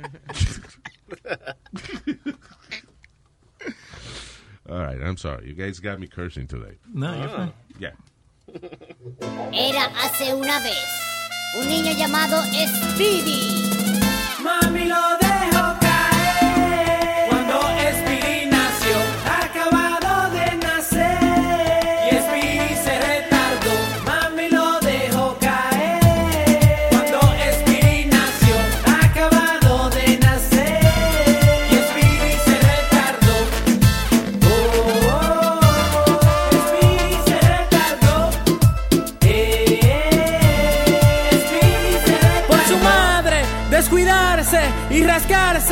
[4.69, 5.49] All right, I'm sorry.
[5.49, 6.79] You guys got me cursing today.
[6.93, 7.53] No, you're fine.
[7.79, 7.91] Yeah.
[9.53, 10.79] Era hace una vez
[11.59, 12.43] un niño llamado
[12.95, 13.71] Speedy.
[14.43, 15.22] Mami lo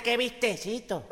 [0.00, 1.04] Mira qué vistecito.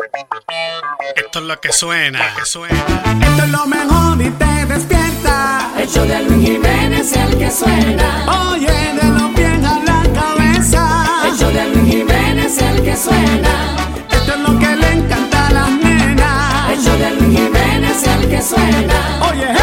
[1.15, 2.85] Esto es lo que suena, que suena.
[3.21, 5.73] Esto es lo mejor y te despierta.
[5.79, 8.51] El show de Luis Jiménez el que suena.
[8.51, 11.05] Oye, de los pies a la cabeza.
[11.27, 13.77] El show de Luis Jiménez es el que suena.
[14.11, 16.71] Esto es lo que le encanta a las nenas.
[16.71, 19.29] El show de Luis Jiménez es el que suena.
[19.31, 19.58] Oye,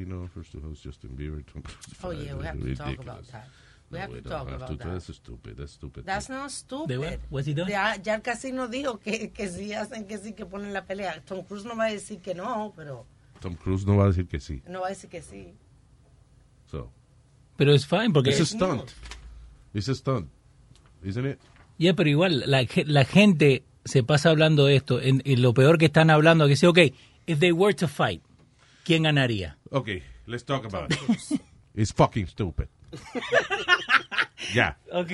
[0.00, 1.42] Casino offers to host Justin Bieber.
[2.02, 3.48] Oh, yeah, we have to talk about that.
[3.90, 4.76] We No, have we to talk have about to.
[4.76, 4.92] that.
[4.92, 5.56] That's stupid.
[5.56, 6.04] That's stupid.
[6.06, 7.20] That's not stupid.
[7.28, 7.68] What's he doing?
[7.70, 11.20] Ya, ya el casino dijo que, que sí hacen que sí, que ponen la pelea.
[11.26, 13.04] Tom Cruise no va a decir que no, pero
[13.40, 14.62] Tom Cruise no va a decir que sí.
[14.68, 15.54] no va a decir que sí.
[16.70, 16.90] So,
[17.56, 18.30] Pero es fine porque...
[18.30, 18.92] it's a stunt.
[19.74, 20.28] It's a stunt.
[21.02, 21.38] Isn't it?
[21.78, 25.00] Ya, pero igual, la, la gente se pasa hablando de esto.
[25.00, 26.78] En, en lo peor que están hablando, que dice, ok,
[27.26, 28.22] if they were to fight,
[28.90, 29.56] ¿quién ganaría?
[29.70, 31.40] Okay, let's talk about it.
[31.74, 32.68] It's fucking stupid.
[34.54, 34.78] Ya.
[34.90, 35.12] Ok.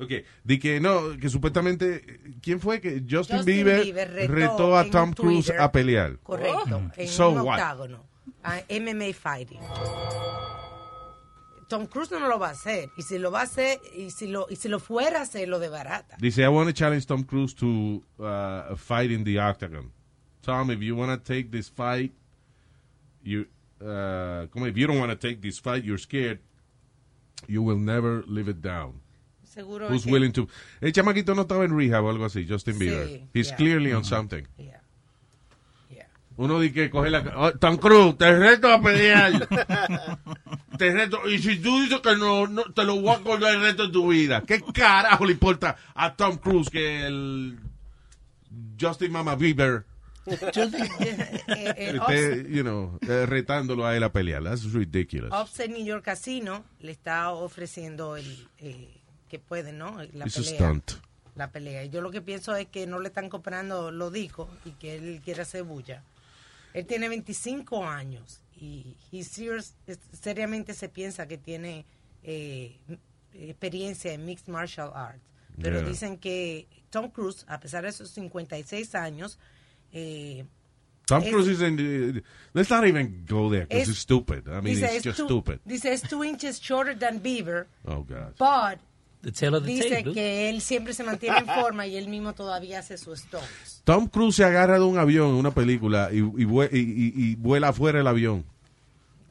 [0.00, 0.10] Ok,
[0.42, 4.90] di que no, que supuestamente, ¿quién fue que Justin, Justin Bieber, Bieber retó, retó a
[4.90, 5.60] Tom Cruise Twitter.
[5.60, 6.18] a pelear?
[6.24, 7.60] Correcto, en So un what?
[7.60, 8.04] octágono.
[8.42, 9.60] a MMA fighting.
[11.68, 12.88] Tom Cruise no lo va a hacer.
[12.96, 15.46] Y si lo va a hacer, y si lo, y si lo fuera a hacer,
[15.48, 16.16] lo de barata.
[16.18, 19.92] Dice, I want to challenge Tom Cruise to uh, fight in the octagon.
[20.40, 22.10] Tom, if you want to take this fight,
[23.24, 23.46] you,
[23.80, 26.40] uh, como if you don't want to take this fight, you're scared,
[27.48, 29.00] you will never live it down.
[29.44, 30.48] Seguro Who's que- willing to...
[30.80, 33.22] El chamaquito no estaba en rehab o algo así, Justin Sí, Bieber.
[33.34, 33.56] He's yeah.
[33.56, 34.46] clearly on something.
[34.56, 34.82] Yeah.
[36.38, 37.22] Uno dice que coge la...
[37.36, 39.46] Oh, Tom Cruise, te reto a pelear.
[40.78, 41.28] te reto.
[41.28, 43.92] Y si tú dices que no, no, te lo voy a acordar el resto de
[43.92, 44.42] tu vida.
[44.42, 47.58] ¿Qué carajo le importa a Tom Cruise que el
[48.80, 49.84] Justin Mama Bieber
[50.26, 54.42] Eh, eh, esté, you know, eh, retándolo a él a pelear?
[54.44, 55.32] That's ridiculous.
[55.32, 58.88] Offset New York Casino le está ofreciendo el eh,
[59.28, 59.98] que puede, ¿no?
[60.12, 60.54] La It's a pelea.
[60.54, 60.90] stunt.
[61.34, 61.84] La pelea.
[61.86, 65.20] Yo lo que pienso es que no le están comprando los discos y que él
[65.24, 66.02] quiere hacer bulla.
[66.74, 69.74] Él tiene 25 años y, y serious-
[70.12, 71.84] seriamente se piensa que tiene
[72.22, 72.78] eh,
[73.34, 75.20] experiencia en Mixed Martial Arts.
[75.60, 75.88] Pero Yeah.
[75.88, 79.38] dicen que Tom Cruise, a pesar de sus 56 años,
[79.92, 80.44] eh,
[81.06, 82.22] Tom es- Cruise is in the,
[82.54, 84.46] Let's not even go there because Es- it's stupid.
[84.48, 85.60] I mean, dice, it's es just two- stupid.
[85.64, 88.34] Dice, es two inches shorter than Bieber, Oh, God.
[88.38, 88.78] but
[89.22, 92.34] The tale of the dice que él siempre se mantiene en forma y él mismo
[92.34, 93.82] todavía hace sus stunts.
[93.84, 97.12] Tom Cruise se agarra de un avión en una película y, y, vue- y- y-
[97.16, 98.44] y vuela afuera del avión.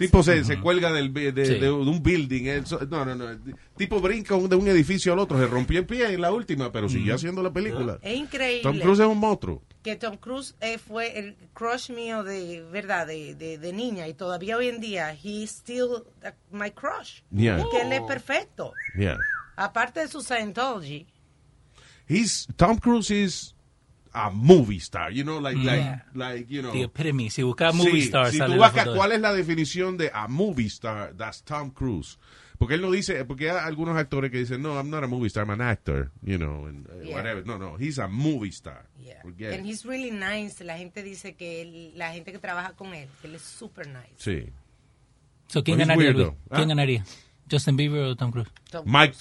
[0.01, 1.53] Tipo se, se cuelga del, de, Sí.
[1.53, 2.45] de- de un building.
[2.47, 3.39] eso- no, no, no.
[3.77, 5.37] Tipo brinca un- de un edificio al otro.
[5.37, 7.99] Se rompió el pie en la última, pero siguió haciendo la película.
[8.01, 8.63] Es increíble.
[8.63, 9.61] Tom Cruise es un monstruo.
[9.83, 14.13] que Tom Cruise eh, fue el crush mío de verdad de, de, de niña y
[14.13, 17.57] todavía hoy en día he's still the- my crush Yeah.
[17.57, 19.17] porque él es perfecto Yeah.
[19.55, 21.07] aparte de su Scientology
[22.07, 23.55] He's, Tom Cruise is
[24.13, 25.11] a movie star.
[25.11, 26.03] You know, like, Yeah.
[26.13, 26.71] like, like, you know.
[26.73, 27.29] The epitome.
[27.29, 30.27] Si buscas movie Sí, star, si sale tú buscas cuál es la definición de a
[30.27, 32.17] movie star, that's Tom Cruise.
[32.57, 35.27] Porque él no dice, porque hay algunos actores que dicen, no, I'm not a movie
[35.29, 37.15] star, I'm an actor, you know, and uh, Yeah.
[37.15, 37.43] whatever.
[37.43, 38.85] No, no, he's a movie star.
[39.23, 39.71] Forget and it.
[39.71, 43.27] he's really nice la gente dice que él- la gente que trabaja con él que
[43.27, 44.49] él es super nice Sí.
[45.47, 46.29] So, ¿Quién ganaría, Luis?
[46.49, 46.65] ¿Quién Ah.
[46.65, 47.03] ganaría?
[47.49, 48.49] ¿Justin Bieber o Tom Cruise?
[48.71, 49.15] Tom Mike.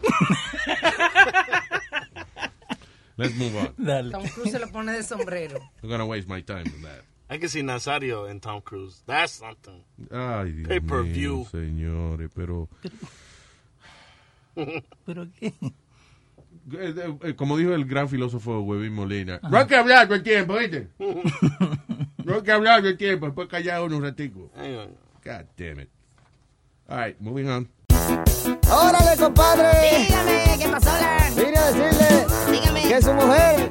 [3.18, 3.74] Let's move on.
[3.84, 4.10] Dale.
[4.12, 7.02] Tom Cruise se lo pone de sombrero I'm gonna waste my time on that.
[7.28, 9.02] I can see Nazario and Tom Cruise.
[9.06, 9.82] That's something.
[10.10, 11.36] Ay, Dios Pay-per-view.
[11.38, 12.68] mío, señores, pero...
[15.04, 15.52] ¿Pero qué?
[16.72, 20.16] Eh, eh, eh, Como dijo el gran filósofo Webin Molina, no hay que hablar todo
[20.16, 20.88] el tiempo, ¿viste?
[20.98, 24.50] no hay que hablar todo el tiempo, después callar uno un ratico.
[25.24, 25.88] God damn it.
[26.88, 27.68] All right, moving on.
[28.70, 30.06] ¡Órale, compadre!
[30.08, 31.30] Dígame, ¿qué pasó, la?
[31.36, 32.82] Vine a decirle Dígame.
[32.82, 33.70] que su mujer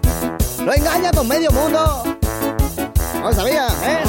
[0.64, 2.04] lo engaña con medio mundo.
[3.22, 4.04] No sabía, ¿eh?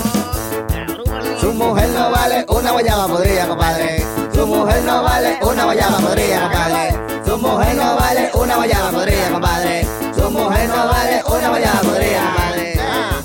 [1.41, 4.05] Su mujer no vale una guayaba podrida, compadre.
[4.35, 6.97] Su mujer no vale una guayaba podrida, compadre.
[7.25, 9.87] Su mujer no vale una guayaba podrida, compadre.
[10.15, 12.58] Su mujer no vale una guayaba podrida, compadre.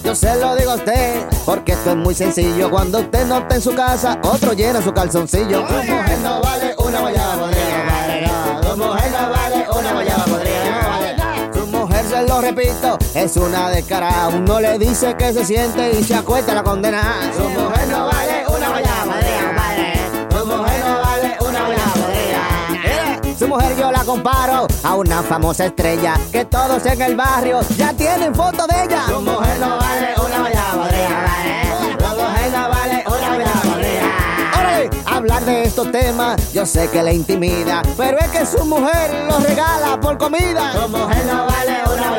[0.04, 2.70] Yo se lo digo a usted, porque esto es muy sencillo.
[2.70, 5.66] Cuando usted no está en su casa, otro llena su calzoncillo.
[5.66, 8.28] Su mujer no vale una guayaba podrida, compadre.
[8.28, 11.54] No, su mujer no vale una guayaba podrida, no vale.
[11.54, 14.28] Su mujer, se lo repito, es una descarada.
[14.28, 17.32] Uno le dice que se siente y se acuesta la condena.
[17.38, 18.12] Su mujer no vale
[23.54, 28.34] mujer yo la comparo a una famosa estrella que todos en el barrio ya tienen
[28.34, 29.06] foto de ella.
[29.08, 30.58] Su mujer no vale una mujer
[32.52, 34.02] no vale una guayaba podrida.
[35.63, 40.18] estos temas, yo sé que le intimida, pero es que su mujer lo regala por
[40.18, 40.74] comida.
[40.74, 42.10] Su mujer no vale una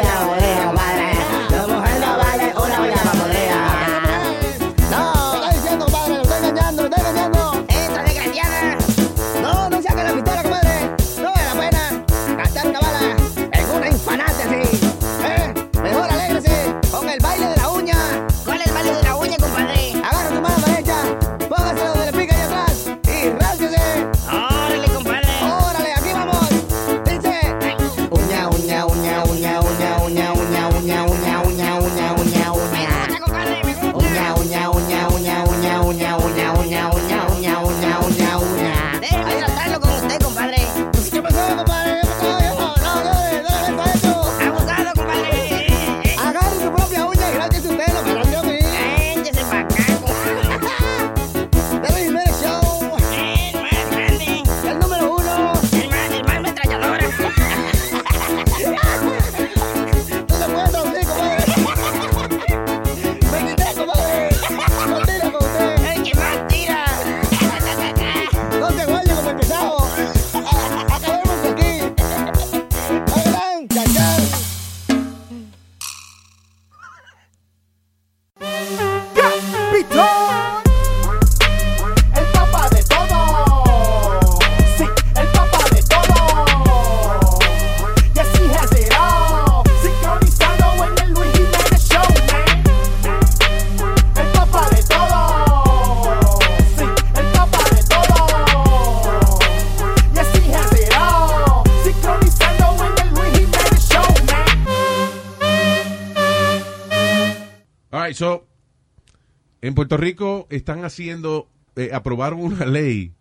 [109.95, 113.13] Puerto Rico están haciendo, eh, aprobaron una ley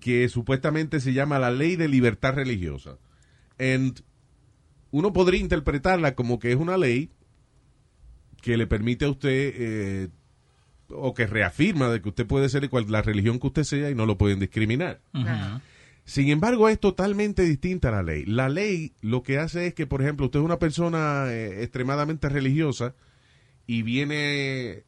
[0.00, 2.96] que supuestamente se llama la Ley de Libertad Religiosa.
[3.58, 4.00] And
[4.92, 7.10] uno podría interpretarla como que es una ley
[8.40, 10.08] que le permite a usted, eh,
[10.88, 13.90] o que reafirma de que usted puede ser de cual, la religión que usted sea
[13.90, 15.02] y no lo pueden discriminar.
[16.06, 18.24] Sin embargo, es totalmente distinta a la ley.
[18.24, 22.30] La ley lo que hace es que, por ejemplo, usted es una persona eh, extremadamente
[22.30, 22.94] religiosa
[23.66, 24.84] y viene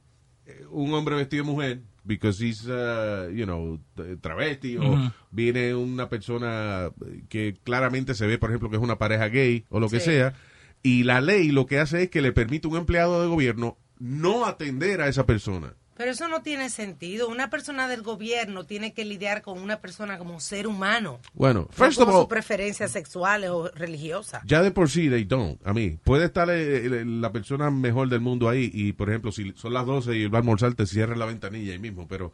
[0.70, 3.80] un hombre vestido de mujer, because he's, uh, you know,
[4.20, 6.90] travesti, o viene una persona
[7.28, 10.06] que claramente se ve, por ejemplo, que es una pareja gay o lo que Sí.
[10.06, 10.34] sea,
[10.82, 13.78] y la ley lo que hace es que le permite a un empleado de gobierno
[13.98, 15.74] no atender a esa persona.
[15.96, 17.28] Pero eso no tiene sentido.
[17.28, 21.20] Una persona del gobierno tiene que lidiar con una persona como ser humano.
[21.34, 24.42] Bueno, no first of como all, sus preferencias sexuales o religiosas.
[24.44, 25.64] ya de por sí, they don't.
[25.66, 29.30] A mí, puede estar eh, eh, la persona mejor del mundo ahí y, por ejemplo,
[29.32, 32.08] si son las 12 y él va a almorzar, te cierra la ventanilla ahí mismo.
[32.08, 32.32] Pero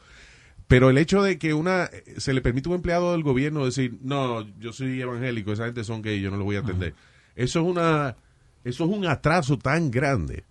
[0.70, 3.64] pero el hecho de que una eh, se le permite a un empleado del gobierno
[3.64, 6.94] decir, no, yo soy evangélico, esa gente son gay, yo no lo voy a atender.
[7.34, 8.16] Eso es una
[8.62, 10.44] eso es un atraso tan grande.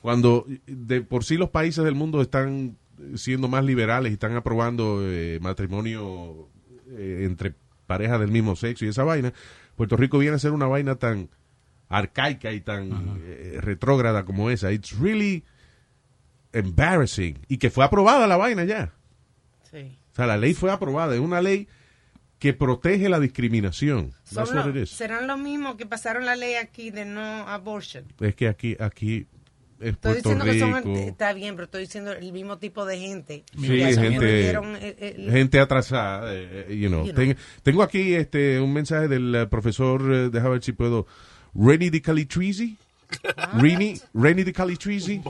[0.00, 2.76] Cuando de por sí los países del mundo están
[3.16, 6.48] siendo más liberales y están aprobando eh, matrimonio
[6.90, 7.54] eh, entre
[7.86, 9.32] parejas del mismo sexo y esa vaina,
[9.76, 11.28] Puerto Rico viene a ser una vaina tan
[11.88, 14.70] arcaica y tan eh, retrógrada como esa.
[14.72, 15.44] It's really
[16.52, 17.38] embarrassing.
[17.48, 18.92] Y que fue aprobada la vaina ya.
[19.70, 19.98] Sí.
[20.12, 21.14] O sea, la ley fue aprobada.
[21.14, 21.68] Es una ley
[22.38, 24.12] que protege la discriminación.
[24.24, 24.90] Son That's what lo- it is.
[24.90, 28.04] serán los mismos que pasaron la ley aquí de no abortion.
[28.20, 29.26] Es que aquí, aquí
[29.80, 31.08] es Estoy Puerto diciendo que son, Rico.
[31.08, 33.44] está bien, pero estoy diciendo el mismo tipo de gente.
[33.58, 37.04] Sí, gente, prohibieron el- el- gente atrasada, eh, eh, you know.
[37.06, 37.24] You know.
[37.24, 41.06] Ten- tengo aquí este un mensaje del eh, profesor, eh, déjame ver si puedo,
[41.54, 42.76] Renny de Calitrizi.
[43.58, 45.20] Renny, Renny de Calitrizi.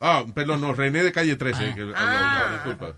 [0.00, 1.74] Ah, perdón, no, René de Calle 13.
[1.74, 2.96] que- ah, no, disculpa.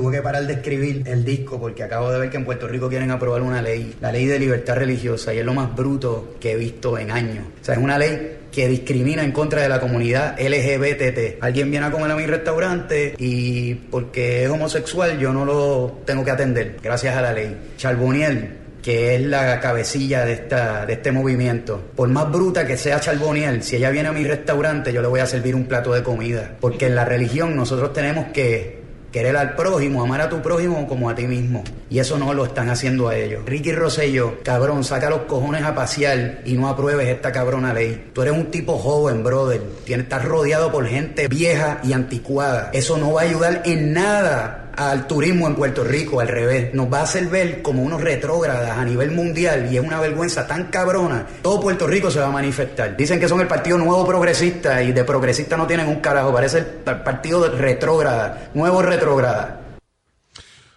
[0.00, 2.88] Tuve que parar de escribir el disco porque acabo de ver que en Puerto Rico
[2.88, 6.52] quieren aprobar una ley, la ley de libertad religiosa, y es lo más bruto que
[6.52, 7.44] he visto en años.
[7.60, 11.42] O sea, es una ley que discrimina en contra de la comunidad LGBT.
[11.42, 16.24] Alguien viene a comer a mi restaurante y porque es homosexual yo no lo tengo
[16.24, 17.72] que atender, gracias a la ley.
[17.76, 21.90] Charboniel, que es la cabecilla de, esta, de este movimiento.
[21.96, 25.18] Por más bruta que sea Charboniel, si ella viene a mi restaurante, yo le voy
[25.18, 26.56] a servir un plato de comida.
[26.60, 28.77] Porque en la religión nosotros tenemos que
[29.12, 31.64] querer al prójimo, amar a tu prójimo como a ti mismo.
[31.90, 33.44] Y eso no lo están haciendo a ellos.
[33.46, 38.10] Ricky Rosselló, cabrón, saca los cojones a pasear y no apruebes esta cabrona ley.
[38.12, 39.62] Tú eres un tipo joven, brother.
[39.84, 42.70] Tienes, estás rodeado por gente vieja y anticuada.
[42.72, 46.72] Eso no va a ayudar en nada al turismo en Puerto Rico, al revés.
[46.72, 50.46] Nos va a hacer ver como unos retrógradas a nivel mundial y es una vergüenza
[50.46, 51.26] tan cabrona.
[51.42, 52.96] Todo Puerto Rico se va a manifestar.
[52.96, 56.32] Dicen que son el partido nuevo progresista y de progresista no tienen un carajo.
[56.32, 59.60] Parece el pa- partido de retrógrada, nuevo retrógrada.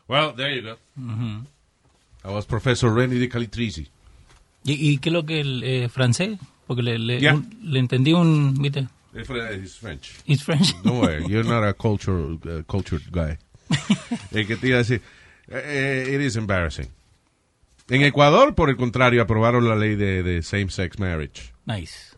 [0.07, 0.77] Well, there you go.
[2.23, 3.87] I was Professor Renny de Calitrisi.
[4.63, 6.37] ¿Y, y qué es lo que el eh, francés?
[6.67, 7.33] Porque le, le, Yeah.
[7.35, 8.87] un- le entendí un, ¿viste?
[9.13, 10.11] It's He's French.
[10.25, 10.73] It's French.
[10.83, 13.37] Don't worry, you're not a culture, uh, cultured guy.
[14.31, 15.01] El que te iba a decir,
[15.49, 16.87] eh, it is embarrassing.
[17.89, 21.51] En Ecuador, por el contrario, aprobaron la ley de, de same-sex marriage.
[21.65, 22.15] Nice.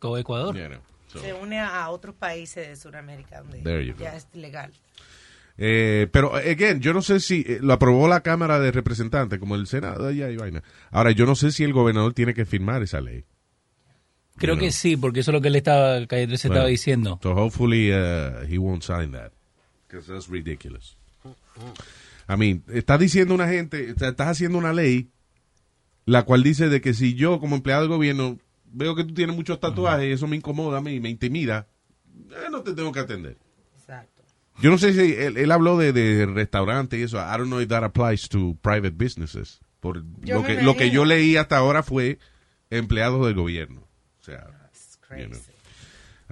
[0.00, 0.56] Go Ecuador.
[0.56, 0.80] You know,
[1.12, 1.18] so.
[1.20, 4.04] Se une a otros países de Sudamérica donde There you go.
[4.04, 4.70] ya es legal.
[5.58, 9.56] Eh, pero, again, yo no sé si eh, lo aprobó la Cámara de Representantes, como
[9.56, 10.62] el Senado, allá y vaina.
[10.90, 13.24] Ahora, yo no sé si el gobernador tiene que firmar esa ley.
[14.36, 14.72] Creo You que know.
[14.72, 17.18] sí, porque eso es lo que él estaba, que él se estaba diciendo.
[17.22, 19.32] So hopefully uh, he won't sign that.
[19.90, 20.96] That's ridiculous.
[22.28, 25.10] I mean, estás diciendo una gente, estás haciendo una ley
[26.06, 28.38] la cual dice de que si yo como empleado del gobierno
[28.72, 31.68] veo que tú tienes muchos tatuajes y eso me incomoda a mí, me intimida,
[32.30, 33.36] eh, no te tengo que atender.
[33.78, 34.22] Exacto.
[34.60, 37.18] Yo no sé si él, él habló de, de restaurante y eso.
[37.18, 39.60] I don't know if that applies to private businesses.
[39.80, 42.18] Por lo que, lo que yo leí hasta ahora fue
[42.68, 43.88] empleados del gobierno.
[44.20, 44.46] O sea,
[45.16, 45.40] you know.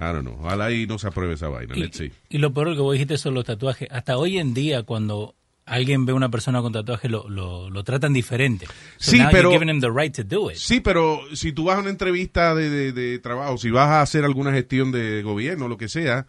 [0.00, 0.38] I don't know.
[0.40, 1.76] Ojalá y no se apruebe esa vaina.
[1.76, 2.12] Y, Let's see.
[2.28, 3.88] y lo peor que vos dijiste son los tatuajes.
[3.90, 5.34] Hasta hoy en día, cuando
[5.66, 8.66] alguien ve a una persona con tatuajes, lo, lo, lo tratan diferente.
[8.96, 10.14] So Sí, pero- right.
[10.56, 14.00] Sí, pero si tú vas a una entrevista de, de- de trabajo, si vas a
[14.00, 16.26] hacer alguna gestión de gobierno, lo que sea,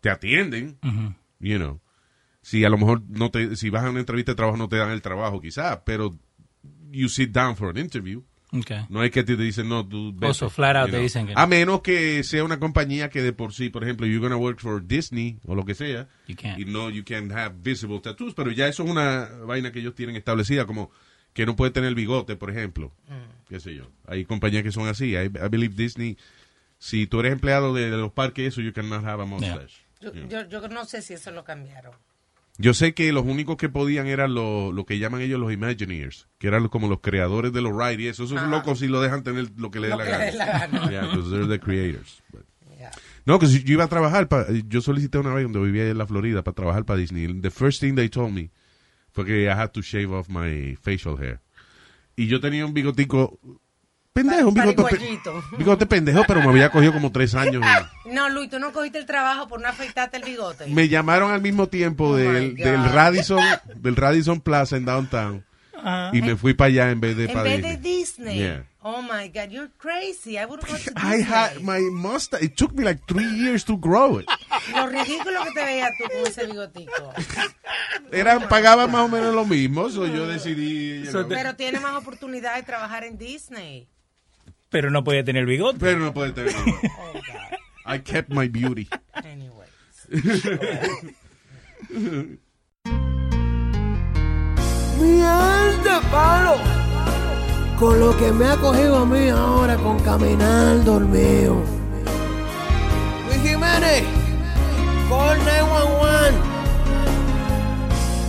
[0.00, 1.14] te atienden, Ujú.
[1.40, 1.80] you know.
[2.42, 4.76] Si a lo mejor no te, si vas a una entrevista de trabajo no te
[4.76, 6.12] dan el trabajo quizás, pero
[6.90, 8.24] you sit down for an interview.
[8.54, 8.84] Okay.
[8.90, 11.02] No es que te dicen, no, tú vete, Oso, flat out you te know.
[11.02, 11.40] dicen que no.
[11.40, 14.60] A menos que sea una compañía que de por sí, por ejemplo, you're gonna work
[14.60, 16.58] for Disney o lo que sea, You can't.
[16.60, 19.94] y no, you can have visible tattoos, pero ya eso es una vaina que ellos
[19.94, 20.90] tienen establecida, como
[21.32, 22.92] que no puede tener bigote, por ejemplo.
[23.48, 23.84] Qué sé yo.
[24.06, 25.12] Hay compañías que son así.
[25.14, 26.18] I, I believe Disney,
[26.78, 29.76] si tú eres empleado de, de los parques, eso, you cannot have a mustache.
[30.02, 31.94] Yo, yo, yo no sé si eso lo cambiaron.
[32.58, 36.28] Yo sé que los únicos que podían eran lo, lo que llaman ellos los Imagineers,
[36.38, 38.24] que eran como los creadores de los rides y eso.
[38.24, 38.46] Esos Ah.
[38.46, 40.30] locos si lo dejan tener lo que le dé la gana.
[40.90, 42.22] Yeah, 'cause they're the creators.
[42.30, 42.44] But-
[43.24, 45.96] No, que si yo iba a trabajar, pa- yo solicité una vez donde vivía en
[45.96, 47.40] la Florida para trabajar para Disney.
[47.40, 48.50] The first thing they told me
[49.12, 51.40] fue que I had to shave off my facial hair.
[52.16, 53.38] Y yo tenía un bigotico
[54.12, 57.62] pendejo, un bigote, pe- bigote pendejo, pero me había cogido como tres años.
[58.04, 60.66] No, Luis, tú no cogiste el trabajo por no afeitarte el bigote.
[60.66, 62.92] Me llamaron al mismo tiempo Oh del, my del.
[62.92, 63.40] Radisson,
[63.76, 65.44] del Radisson Plaza en downtown.
[66.12, 68.38] Y me fui para allá en vez de en para vez de Disney.
[68.38, 68.64] Yeah.
[68.82, 70.36] Oh my God, you're crazy.
[70.36, 71.22] I would go to I Disney.
[71.22, 72.44] had my mustache.
[72.44, 74.26] It took me like three years to grow it.
[74.74, 77.12] Lo ridículo que te veías tú con ese bigotico.
[78.12, 81.04] Era, pagaba más o menos lo mismo, so yo decidí.
[81.04, 81.26] you know.
[81.28, 83.88] Pero tiene más oportunidad de trabajar en Disney.
[84.72, 85.78] Pero no podía tener bigote.
[85.78, 86.52] Pero no puede tener.
[87.84, 88.88] Oh, I kept my beauty.
[95.00, 96.56] Mierda, palo.
[97.78, 101.56] Con lo que me ha cogido a mí ahora con caminar dormido.
[103.26, 104.04] Luis Jiménez,
[105.08, 106.52] call 911.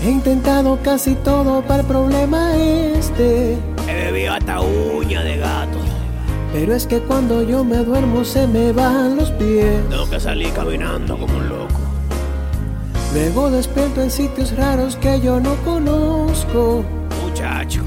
[0.04, 3.58] He intentado casi todo para el problema este.
[3.88, 5.83] He bebido hasta uña de gato.
[6.54, 9.90] Pero es que cuando yo me duermo se me van los pies.
[9.90, 11.80] Tengo que salir caminando como un loco.
[13.12, 16.86] Luego despierto en sitios raros que yo no conozco.
[17.24, 17.82] Muchacho.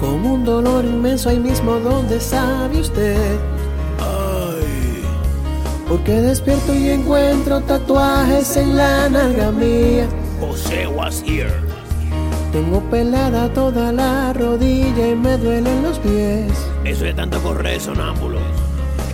[0.00, 3.38] Con un dolor inmenso ahí mismo donde sabe usted.
[4.00, 5.04] Ay.
[5.88, 10.08] Porque despierto y encuentro tatuajes en la nalga mía.
[10.40, 11.63] José was here.
[12.54, 16.52] Tengo pelada toda la rodilla y me duelen los pies.
[16.84, 18.38] Eso es tanto correr sonámbulo.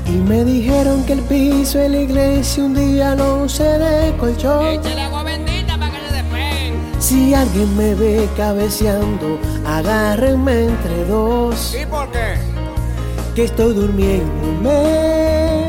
[0.04, 4.66] Y me dijeron que el piso de la iglesia un día lo usé de colchón.
[4.66, 6.74] Échale agua bendita para que se despeguen.
[6.98, 11.74] Si alguien me ve cabeceando, agárrenme entre dos.
[11.80, 12.34] ¿Y por qué?
[13.34, 15.66] Que estoy durmiéndome.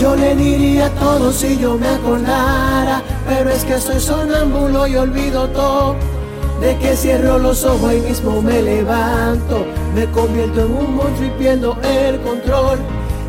[0.00, 5.46] Yo le diría todo si yo me acordara, pero es que soy sonámbulo y olvido
[5.50, 6.15] todo.
[6.60, 9.64] De que cierro los ojos y mismo me levanto,
[9.94, 12.78] me convierto en un monstruo y pierdo el control.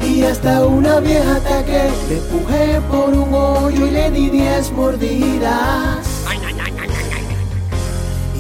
[0.02, 6.08] Y hasta una vieja ataque, le empujé por un hoyo y le di diez mordidas.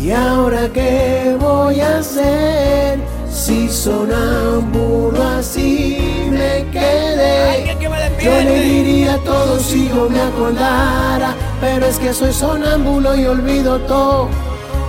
[0.01, 2.99] ¿Y ahora qué voy a hacer?
[3.29, 5.97] Si sonámbulo así
[6.31, 7.75] me quedé.
[8.23, 13.79] Yo le diría todo si yo me acordara, pero es que soy sonámbulo y olvido
[13.81, 14.29] todo.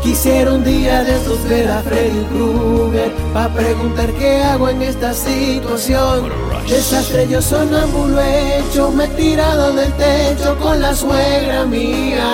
[0.03, 5.13] Quisiera un día de estos ver a Freddy Krueger Pa' preguntar qué hago en esta
[5.13, 6.31] situación
[6.69, 12.25] Desastre yo sonámbulo hecho Me he tirado del techo con la suegra mía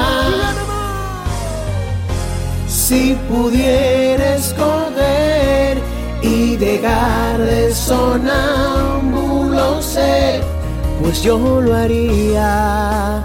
[2.69, 5.95] Si pudiera escoger
[6.25, 10.43] y dejar de sonámbulo ser,
[11.01, 13.23] pues yo lo haría.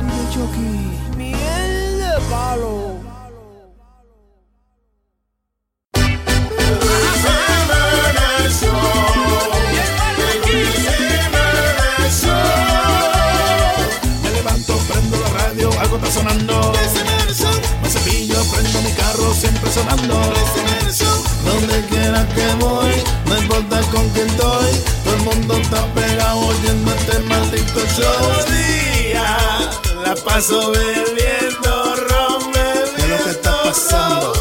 [30.40, 34.34] Paso bebiendo ron, ¿Qué es lo que está pasando?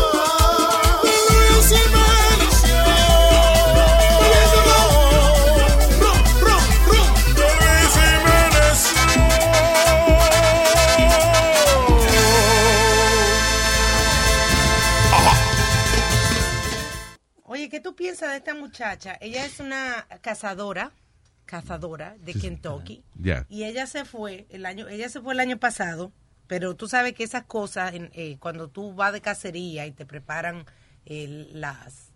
[17.43, 19.19] Oye, ¿qué tú piensas de esta muchacha?
[19.21, 20.93] Ella es una cazadora,
[21.49, 23.03] cazadora de Kentucky.
[23.19, 23.47] Ya.
[23.49, 26.13] Y ella se fue el año, ella se fue el año pasado,
[26.47, 30.05] pero tú sabes que esas cosas, en- eh, cuando tú vas de cacería y te
[30.07, 30.65] preparan
[31.07, 32.13] eh, las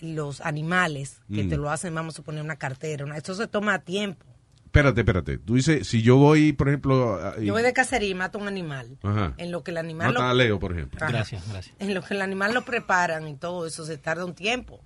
[0.00, 1.48] los animales que Mm.
[1.50, 4.24] te lo hacen, vamos a suponer una cartera, una- eso se toma tiempo.
[4.64, 5.36] Espérate, espérate.
[5.36, 7.20] Tú dices, si yo voy, por ejemplo...
[7.38, 8.96] y- Yo voy de cacería y mato un animal.
[9.02, 9.34] Ajá.
[9.36, 10.98] En lo que el animal Mata lo, a Leo, por ejemplo.
[11.02, 11.12] Ajá.
[11.12, 11.76] Gracias, gracias.
[11.80, 14.80] en lo que el animal lo preparan y todo eso se tarda un tiempo.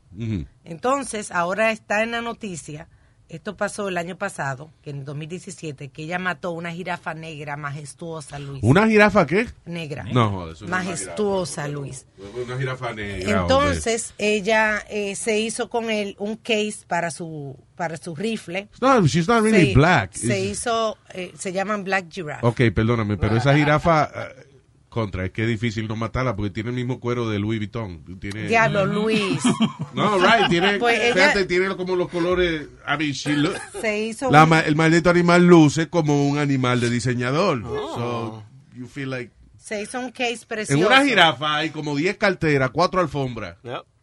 [0.65, 2.89] Entonces, ahora está en la noticia,
[3.29, 8.39] esto pasó el año pasado, que en 2017, que ella mató una jirafa negra majestuosa,
[8.39, 8.61] Luis.
[8.63, 9.47] ¿Una jirafa qué?
[9.65, 10.05] Negra.
[10.13, 12.07] No, eso no es una Majestuosa, Luis.
[12.47, 13.41] Una jirafa negra.
[13.41, 18.69] Entonces, ella eh, se hizo con él un case para su para su rifle.
[18.81, 20.13] No, she's not really se, black.
[20.13, 22.47] Se It's- hizo, eh, se llaman Black Giraffe.
[22.47, 24.11] Ok, perdóname, pero esa jirafa...
[24.15, 24.47] eh,
[24.95, 28.03] contra, es que es difícil no matarla porque tiene el mismo cuero de Louis Vuitton.
[28.21, 28.47] Tiene...
[28.47, 29.43] Diablo, Luis.
[29.93, 32.63] No, right, tiene, Pues ella- fíjate, tiene como los colores...
[32.87, 36.81] I mean, she look- Se hizo la un- el maldito animal luce como un animal
[36.81, 37.63] de diseñador.
[37.63, 38.43] So,
[38.75, 39.33] you feel like...
[39.59, 40.81] se hizo un case precioso.
[40.81, 43.57] En una jirafa hay como 10 carteras, 4 alfombras.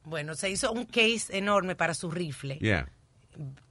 [0.03, 2.57] Bueno, se hizo un case enorme para su rifle.
[2.59, 2.87] Yeah.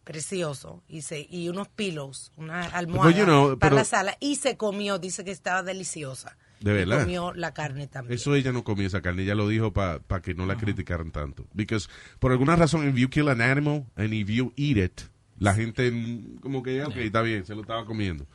[0.05, 0.83] Precioso.
[0.89, 4.17] Y, se, y unos pillows, una almohada you know, para pero- la sala.
[4.21, 6.37] Y se comió, dice que estaba deliciosa.
[6.61, 7.01] De verdad.
[7.03, 8.17] comió la carne también.
[8.19, 11.47] Eso ella no comía esa carne, ella lo dijo para que no la criticaran tanto.
[11.55, 11.89] Because,
[12.19, 15.01] por alguna razón, if you kill an animal and if you eat it,
[15.39, 18.27] la gente mm, como que, ok, está bien, se lo estaba comiendo.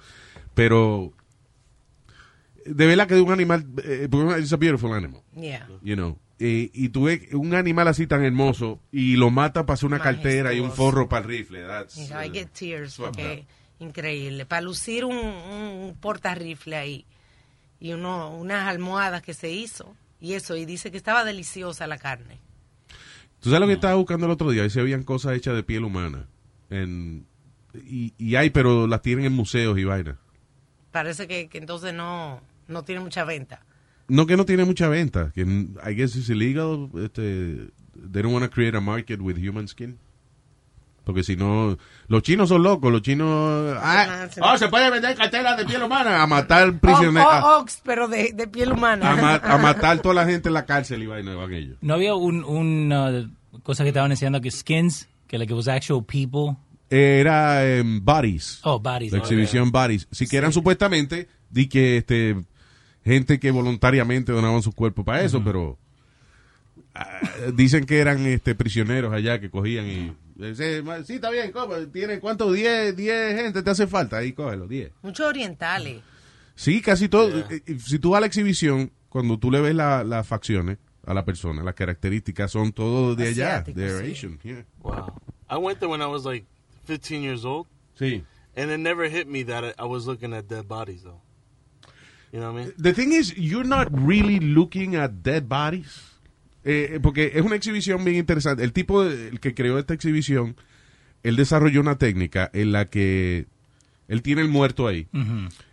[0.56, 1.14] Pero,
[2.66, 4.10] de verdad que es un animal, eh,
[4.40, 5.68] it's a beautiful animal, Yeah.
[5.84, 6.18] you know.
[6.40, 10.00] Eh, y tú ves un animal así tan hermoso y lo mata para hacer una
[10.00, 11.62] cartera y un forro para el rifle.
[11.66, 13.46] That's, I uh, get tears porque
[13.80, 14.46] increíble.
[14.46, 17.06] Para lucir un, un portarrifle ahí
[17.86, 22.00] y uno, unas almohadas que se hizo y eso, y dice que estaba deliciosa la
[22.00, 22.40] carne.
[23.40, 24.66] ¿Tú sabes lo que estaba buscando el otro día?
[24.66, 26.26] Y se habían cosas hechas de piel humana.
[26.72, 27.28] En,
[27.76, 30.18] y, y hay, pero las tienen en museos y vainas.
[30.90, 33.64] Parece que, que entonces no, no tiene mucha venta.
[34.08, 36.90] No que no tiene mucha venta, que I guess it's illegal.
[36.96, 40.00] Este, they don't want to create a market with human skin.
[41.06, 41.78] Porque si no,
[42.08, 43.78] los chinos son locos, los chinos...
[43.80, 47.62] Ah, oh, se puede vender carteras de piel humana a matar prisioneros, O- a, o-
[47.62, 49.12] ox, pero de, de piel humana.
[49.12, 51.78] a ma- a matar toda la gente en la cárcel y vaina van ellos.
[51.82, 53.30] ¿No había un, una
[53.64, 56.58] cosa que estaban enseñando que skins, que like it was actual people?
[56.90, 58.60] Era em, Bodies.
[58.64, 59.12] Oh, Bodies.
[59.12, 60.08] La Oh, exhibición Bodies.
[60.12, 62.36] Sí que eran supuestamente, di que este
[63.04, 65.85] gente que voluntariamente donaban su cuerpo para eso, pero ah,
[67.56, 70.14] dicen que eran este prisioneros allá que cogían y
[70.56, 71.76] sí, está bien, ¿cómo?
[71.92, 72.54] ¿Tiene cuántos?
[72.54, 74.92] 10 10 gente te hace falta, ahí cógelo, 10.
[75.02, 76.02] Muchos orientales.
[76.56, 77.40] Sí, casi todo.
[77.50, 80.78] Eh, eh, Si tú vas a la exhibición, cuando tú le ves la- las facciones
[81.06, 84.12] a la persona, las características son todos de allá, de sí.
[84.12, 84.40] Asian.
[84.44, 84.64] yeah.
[84.82, 85.14] Wow.
[85.50, 86.46] I went there when I was like
[86.86, 87.68] 15 years old.
[88.00, 88.24] Sí.
[88.56, 91.22] And it never hit me that I, I was looking at dead bodies, though.
[92.32, 92.74] You know what I mean?
[92.78, 96.02] The thing is, you're not really looking at dead bodies.
[96.68, 98.64] Eh, porque es una exhibición bien interesante.
[98.64, 100.56] El tipo de- el que creó esta exhibición,
[101.24, 103.46] él desarrolló una técnica en la que
[104.08, 105.08] él tiene el muerto ahí.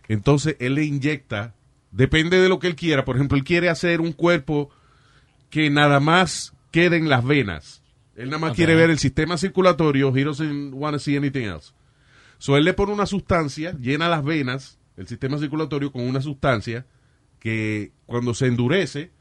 [0.07, 1.55] Entonces él le inyecta,
[1.91, 3.05] depende de lo que él quiera.
[3.05, 4.69] Por ejemplo, él quiere hacer un cuerpo
[5.49, 7.81] que nada más quede en las venas.
[8.15, 10.15] Él nada más quiere ver el sistema circulatorio.
[10.15, 11.73] He doesn't want to see anything else.
[12.37, 16.85] So él le pone una sustancia, llena las venas, el sistema circulatorio con una sustancia
[17.39, 19.11] que cuando se endurece,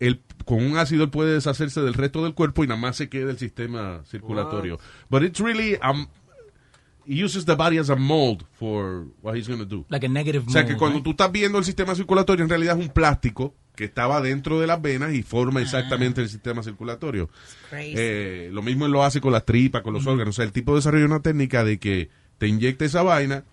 [0.00, 3.08] él, con un ácido él puede deshacerse del resto del cuerpo y nada más se
[3.08, 4.78] queda el sistema circulatorio.
[5.08, 6.06] But it's really, um,
[7.06, 9.84] he uses the body as a mold for what he's going to do.
[9.88, 11.04] Like a negative O sea que mold, cuando right?
[11.04, 14.68] tú estás viendo el sistema circulatorio, en realidad es un plástico que estaba dentro de
[14.68, 17.28] las venas y forma exactamente el sistema circulatorio.
[17.70, 17.94] crazy.
[17.96, 20.34] Eh, lo mismo él lo hace con las tripas, con los órganos.
[20.34, 23.44] O sea, el tipo desarrolló una técnica de que te inyecta esa vaina,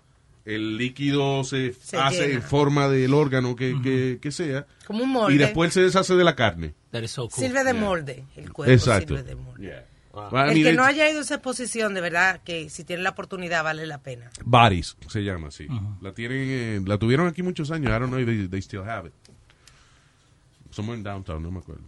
[0.44, 2.34] el líquido se, Se hace llena.
[2.34, 5.34] en forma del órgano que, que- que sea Como un molde.
[5.34, 6.74] y después se deshace de la carne.
[7.30, 8.24] Sirve de molde.
[8.36, 9.16] El cuerpo Exacto.
[9.16, 9.84] sirve de molde.
[10.14, 13.10] El mean, que no haya ido a esa exposición, de verdad, que si tiene la
[13.10, 14.30] oportunidad, vale la pena.
[14.44, 15.66] Bodies se llama así.
[16.02, 17.88] La tienen, eh, la tuvieron aquí muchos años.
[17.88, 19.14] I don't know if they, they still have it.
[20.70, 21.82] Somewhere in downtown, no me acuerdo.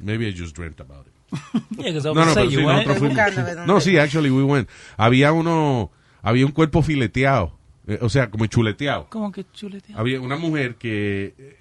[0.00, 1.12] Maybe I just dreamt about it.
[1.78, 3.66] Yeah, no, no, pero sí, nosotros fuimos.
[3.66, 4.68] No, sí, actually we went.
[4.96, 5.90] Había uno,
[6.22, 7.56] había un cuerpo fileteado,
[7.86, 9.06] eh, o sea, como chuleteado.
[9.10, 9.92] ¿Cómo que chulete?
[9.96, 11.56] Había una mujer que eh,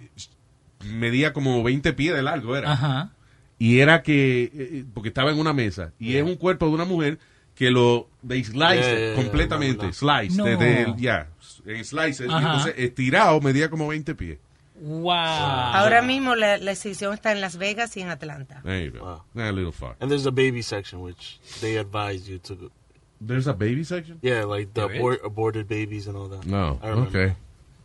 [0.86, 2.72] medía como 20 pies de largo, era.
[2.74, 3.12] Ajá.
[3.60, 6.86] Y era que, eh, porque estaba en una mesa, y es un cuerpo de una
[6.86, 7.18] mujer
[7.56, 9.94] que lo, they slice Yeah, yeah, yeah, completamente, no, no.
[9.94, 10.98] slice, No.
[10.98, 11.28] ya,
[11.66, 14.38] en slices, entonces estirado medía como 20 pies.
[14.80, 15.10] Wow.
[15.12, 18.62] Ahora mismo la, la exhibición está en Las Vegas y en Atlanta.
[18.64, 19.24] There you go.
[19.36, 19.96] A little far.
[20.00, 22.72] And there's a baby section, which they advise you to go.
[23.20, 24.20] There's a baby section?
[24.22, 25.00] Yeah, like the There is?
[25.00, 26.46] abort- aborted babies and all that.
[26.46, 27.10] No, I remember.
[27.10, 27.36] okay.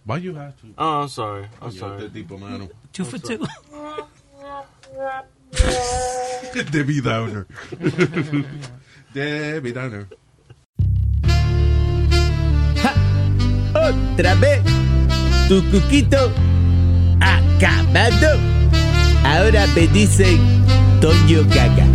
[0.04, 0.66] Why you have to?
[0.76, 1.46] Oh, I'm sorry.
[1.60, 2.04] I'm Coño, sorry.
[2.04, 2.68] este tipo, mano.
[2.92, 3.38] Two for two.
[6.70, 7.46] Debbie Downer.
[9.14, 10.06] Debbie Downer.
[13.74, 14.60] Otra vez,
[15.48, 16.30] tu cuquito
[17.20, 18.38] acabado.
[19.24, 20.38] Ahora me dicen
[21.00, 21.86] Toño Gaga.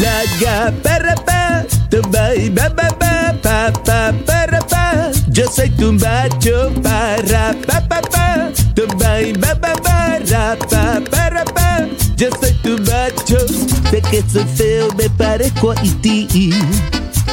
[0.00, 0.24] Ja.
[0.24, 5.10] Laga para pa, tumba y ba ba ba pa pa para pa.
[5.28, 11.00] Yo soy tu macho para pa pa pa, tumba y ba ba ba ra pa
[11.10, 11.86] para pa.
[12.16, 13.46] Yo soy tu macho,
[13.90, 16.26] sé que soy feo, me parezco a ti.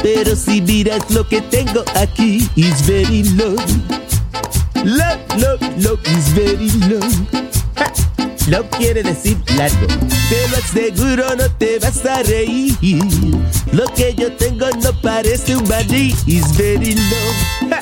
[0.02, 3.56] Pero si miras lo que tengo aquí, is very low.
[4.84, 7.00] Low, low, low, is very low.
[8.46, 9.86] Low quiere decir largo.
[10.28, 12.76] Te lo aseguro, no te vas a reír.
[13.72, 17.70] Lo que yo tengo no parece un maní, is very low.
[17.70, 17.80] Ja.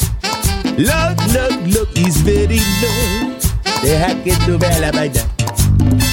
[0.77, 3.37] Low, low, low, is very low.
[3.83, 5.23] Deja que tú veas la vaina.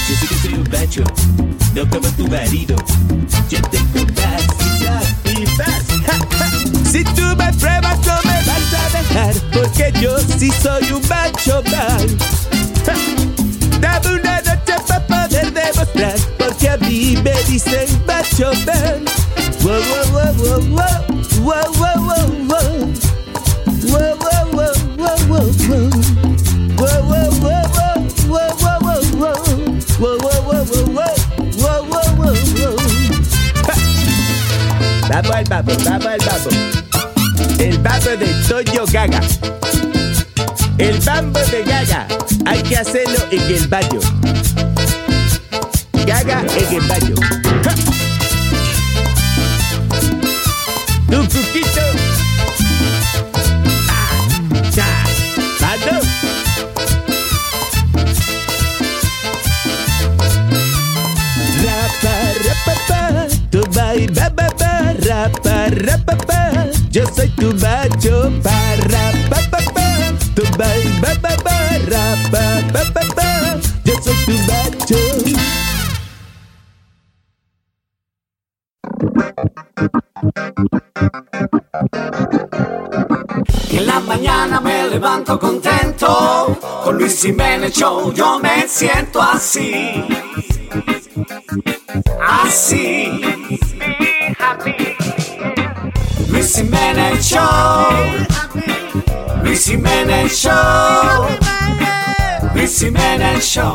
[0.08, 1.04] Yo sé que soy un macho,
[1.74, 2.76] no como tu marido.
[3.48, 5.66] Yo tengo capacidad y ja.
[6.90, 11.62] Si tú me pruebas no me vas a dejar, porque yo sí soy un macho.
[11.70, 11.98] Ja.
[13.80, 14.23] Dame para
[16.38, 19.04] porque a mí me dicen macho man.
[19.62, 20.04] Wow,
[37.58, 39.20] El babo de Toyo Gaga.
[40.78, 42.06] El bambo de Gaga,
[42.44, 44.00] hay que hacerlo en el baño.
[46.06, 47.14] Gaga en el baño.
[47.64, 47.74] Ja.
[53.88, 54.10] Ah,
[54.74, 54.86] ya.
[55.60, 56.00] Mando.
[61.64, 63.00] Rapa, rapa, pa,
[63.50, 64.72] tu bai, ba, ba, ba,
[65.06, 66.40] rapa, rapa, pa.
[66.92, 68.56] Yo soy tu macho, pa,
[68.92, 69.86] rapa, pa, pa.
[70.36, 70.68] Tu ba,
[71.00, 71.56] ba, ba,
[71.90, 73.23] rapa, pa, pa, pa.
[84.94, 86.56] Levanto contento.
[86.84, 90.04] Con Luis Jiménez Show yo me siento así.
[92.20, 93.20] Así.
[96.28, 97.88] Luis Jiménez Show.
[99.42, 101.26] Luis Jiménez Show.
[102.54, 103.74] Luis Jiménez Show.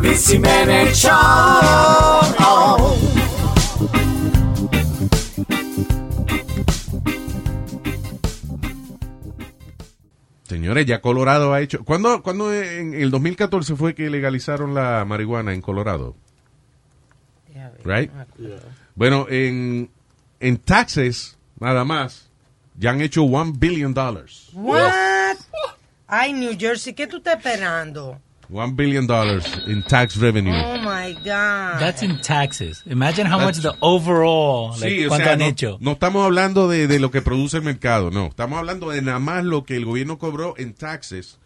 [0.00, 1.10] Luis Jiménez Show.
[10.70, 11.84] Señores, ya Colorado ha hecho.
[11.84, 16.14] ¿Cuándo, cuándo en el 2014 fue que legalizaron la marihuana en Colorado?
[17.82, 18.08] Right?
[18.94, 19.90] Bueno, en,
[20.38, 22.30] en taxes, nada más,
[22.78, 24.50] ya han hecho one billion dollars.
[24.52, 25.38] What?
[26.06, 28.20] Ay, New Jersey, ¿qué tú estás esperando?
[28.52, 30.52] One billion dollars in tax revenue.
[30.52, 31.78] Oh my God.
[31.78, 32.82] That's in taxes.
[32.86, 35.78] Imagine how much That's- the overall, like, Sí, o cuánto sea, han no, hecho.
[35.80, 38.26] no estamos hablando de, de lo que produce el mercado, no.
[38.26, 41.38] Estamos hablando de nada más lo que el gobierno cobró en taxes,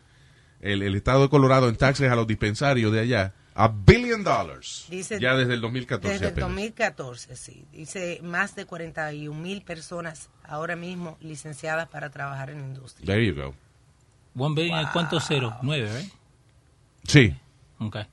[0.60, 4.86] el, el estado de Colorado en taxes a los dispensarios de allá, a billion dollars.
[4.88, 6.48] Dice- ya desde el 2014 Desde el apenas.
[6.48, 7.66] 2014, sí.
[7.70, 13.04] Dice más de 41 mil personas ahora mismo licenciadas para trabajar en la industria.
[13.06, 13.54] There you go.
[14.36, 15.52] One billion, ¿cuántos ceros?
[15.62, 16.10] Nueve, right?
[17.06, 17.34] Sí,
[17.80, 18.04] Okay.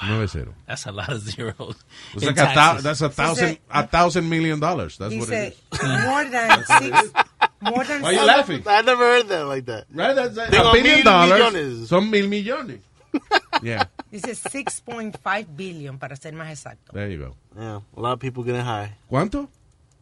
[0.00, 0.52] 9-0.
[0.66, 1.74] That's a lot of zeros.
[2.14, 4.96] It's like a thou- that's a thousand, a thousand million dollars.
[4.96, 6.04] That's what Dice, it is.
[6.06, 7.12] more than six,
[7.60, 8.62] more than Why you seven- laughing?
[8.66, 9.86] I never heard that like that.
[9.92, 10.14] Right?
[10.14, 11.52] That's a Digo, billion mil dollars.
[11.52, 11.88] millones.
[11.88, 12.80] Son mil millones.
[13.62, 16.92] Yeah, Dice 6.5 billion para ser más exacto.
[16.92, 17.34] there you go.
[17.58, 18.92] Yeah, a lot of people getting high.
[19.10, 19.48] ¿Cuánto?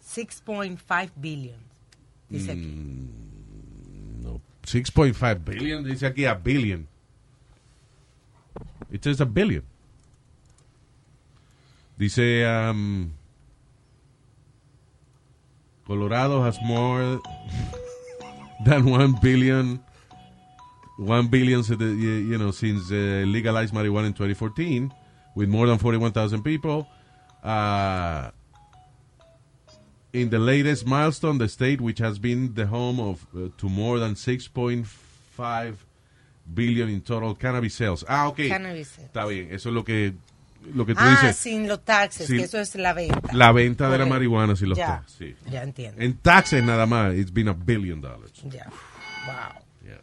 [0.04, 1.56] 6.5 billion.
[2.28, 2.66] Dice aquí.
[2.66, 5.84] Mm, no, 6.5 billion.
[5.84, 6.86] Dice aquí a billion.
[8.90, 9.62] It says a billion.
[11.98, 13.12] Dice, um,
[15.86, 17.20] Colorado has more
[18.64, 19.80] than 1 billion
[20.98, 22.94] 1 billion you know since uh,
[23.26, 24.92] legalized marijuana in 2014
[25.34, 26.88] with more than 41,000 people
[27.44, 28.30] uh,
[30.12, 33.98] in the latest milestone the state which has been the home of uh, to more
[33.98, 35.74] than 6.5
[36.46, 39.06] billion in total cannabis sales ah ok Cannabis sales.
[39.06, 40.14] está bien eso es lo que
[40.74, 43.32] lo que tú Ah, dices sin los taxes, Sin- que eso es la venta.
[43.32, 45.50] la venta de la marihuana si los Ya, taxes, sí.
[45.50, 46.00] ya entiendo.
[46.02, 48.66] en taxes nada más it's been a billion dollars Ya.
[49.26, 49.62] Wow.
[49.84, 50.00] Yeah.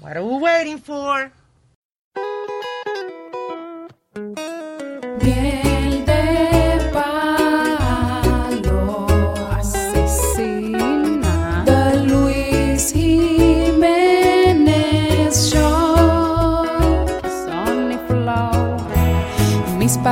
[0.00, 1.30] What are we waiting for?
[5.22, 5.81] Miel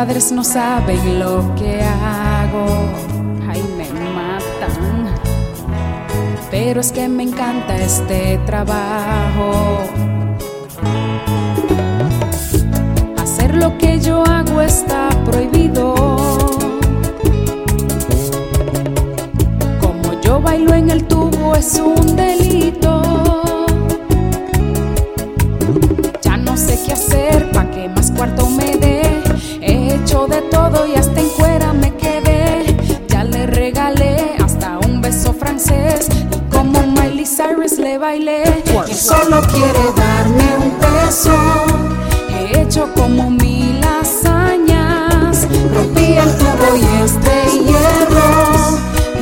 [0.07, 2.65] padres no saben lo que hago
[3.47, 3.87] Ay, me
[4.17, 5.13] matan
[6.51, 9.81] Pero es que me encanta este trabajo
[13.19, 15.95] Hacer lo que yo hago está prohibido.
[19.83, 23.03] Como yo bailo en el tubo es un delito.
[26.23, 27.50] Ya no sé qué hacer
[38.01, 38.43] bailé.
[38.89, 41.37] Y solo quiere darme un beso.
[42.31, 45.47] He hecho como mil hazañas.
[45.75, 47.35] Rompí el tubo y este
[47.67, 48.31] hierro.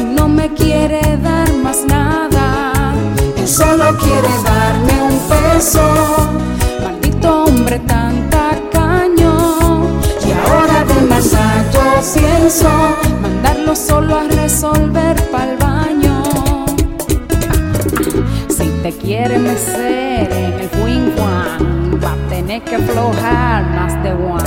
[0.00, 2.94] Y no me quiere dar más nada.
[3.36, 5.82] Él solo quiere darme un beso.
[6.82, 9.88] Maldito hombre tan tacaño.
[10.26, 12.68] Y ahora de maldad yo pienso
[13.20, 15.67] mandarlo solo a resolver pa'l
[18.90, 24.37] te quiere mecer en el one, va a tener que aflojar más de one,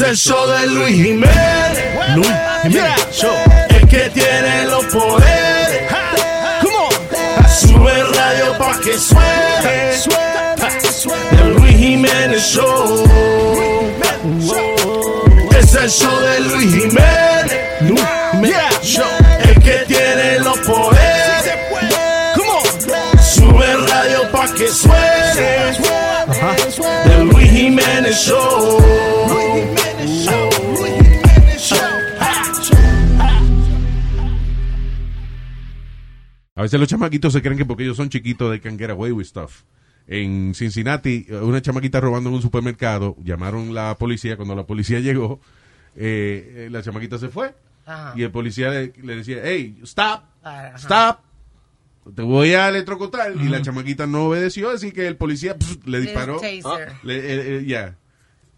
[0.00, 2.14] Es el show de Luis Jiménez.
[2.14, 2.32] Luis
[2.62, 3.34] Jiménez Show.
[3.68, 5.92] El que tiene los poderes.
[6.62, 7.48] Come on.
[7.50, 9.92] Sube el radio pa' que suene.
[11.32, 13.04] El Luis Jiménez Show.
[15.58, 17.80] Es el show de Luis Jiménez.
[17.82, 18.00] Luis
[18.32, 19.04] Jiménez Show.
[19.44, 21.52] El que tiene los poderes.
[22.36, 23.22] Come on.
[23.22, 25.76] Sube el radio pa' que suene.
[27.04, 28.79] El Luis Jiménez Show.
[36.60, 39.12] A veces los chamaquitos se creen que porque ellos son chiquitos they can get away
[39.12, 39.62] with stuff.
[40.06, 44.36] En Cincinnati, una chamaquita robando en un supermercado, llamaron la policía.
[44.36, 45.40] Cuando la policía llegó,
[45.96, 47.54] eh, la chamaquita se fue.
[47.86, 48.12] Ajá.
[48.14, 50.76] Y el policía le, le decía, hey, stop, Ajá.
[50.76, 53.32] stop, te voy a electrocutar.
[53.40, 55.56] Y la chamaquita no obedeció, así que el policía
[55.86, 56.42] le disparó.
[56.42, 57.96] Le- eh, eh, yeah.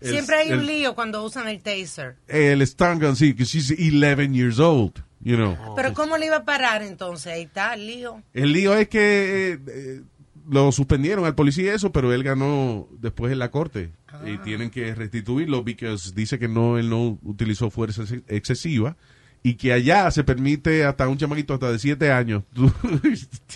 [0.00, 2.16] El- Siempre hay un el- lío cuando usan el taser.
[2.26, 5.04] El stun gun, sí, que she's 11 years old.
[5.22, 5.56] You know.
[5.76, 7.32] Pero ¿cómo le iba a parar entonces?
[7.32, 8.22] Ahí está el lío.
[8.34, 10.00] El lío es que eh, eh,
[10.48, 13.90] lo suspendieron al policía eso, pero él ganó después en la corte
[14.26, 18.96] y tienen que restituirlo porque dice que no él no utilizó fuerza ex- excesiva
[19.44, 22.70] y que allá se permite hasta un chamaquito hasta de siete años tú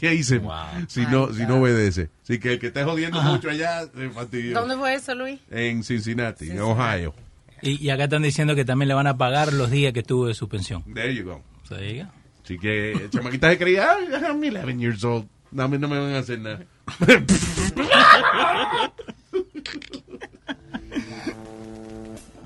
[0.01, 0.43] te dicen
[0.89, 2.09] si no si no obedece.
[2.23, 3.31] Así que el que esté jodiendo Ajá.
[3.33, 4.59] mucho allá se fastidió.
[4.59, 5.39] ¿Dónde fue eso, Luis?
[5.51, 7.15] En Cincinnati, en Ohio.
[7.63, 10.27] Y, y acá están diciendo que también le van a pagar los días que estuvo
[10.27, 10.83] de suspensión.
[10.95, 11.43] There you go.
[11.75, 12.11] Diga.
[12.45, 15.27] Así que chamaquita se creía, "Ay, I'm 11 years old.
[15.51, 16.61] No, a mí no me van a hacer nada.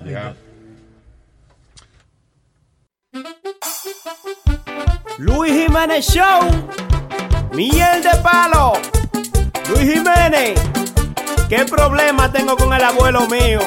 [0.04, 0.34] Ya.
[5.18, 6.40] Luis Jiménez Show.
[7.54, 8.72] Miel de palo.
[9.68, 10.58] Luis Jiménez.
[11.48, 13.60] ¿Qué problema tengo con el abuelo mío?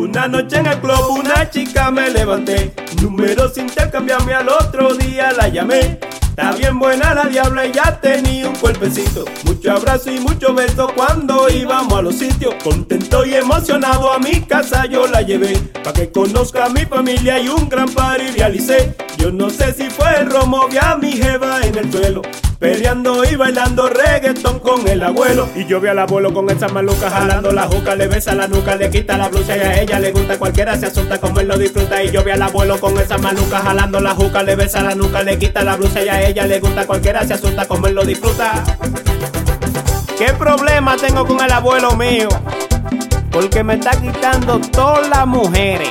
[0.00, 2.72] Una noche en el club una chica me levanté.
[3.02, 5.98] Números intercambiarme al otro día la llamé.
[6.40, 9.26] Está bien buena la diabla y ya tenía un cuerpecito.
[9.44, 12.54] Mucho abrazo y mucho beso cuando íbamos a los sitios.
[12.64, 15.58] Contento y emocionado a mi casa yo la llevé.
[15.84, 18.96] Pa' que conozca a mi familia y un gran party realicé.
[19.18, 22.22] Yo no sé si fue el romo, vi a mi jeva en el suelo.
[22.58, 25.48] Peleando y bailando reggaetón con el abuelo.
[25.56, 28.76] Y yo vi al abuelo con esa maluca jalando la juca, le besa la nuca,
[28.76, 30.38] le quita la blusa y a ella le gusta.
[30.38, 32.02] Cualquiera se asusta como él lo disfruta.
[32.02, 35.22] Y yo vi al abuelo con esa maluca jalando la juca, le besa la nuca,
[35.22, 36.86] le quita la blusa y a ella le gusta.
[36.86, 38.62] Cualquiera se asusta como él lo disfruta.
[40.16, 42.28] ¿Qué problema tengo con el abuelo mío?
[43.30, 45.90] Porque me está quitando todas las mujeres.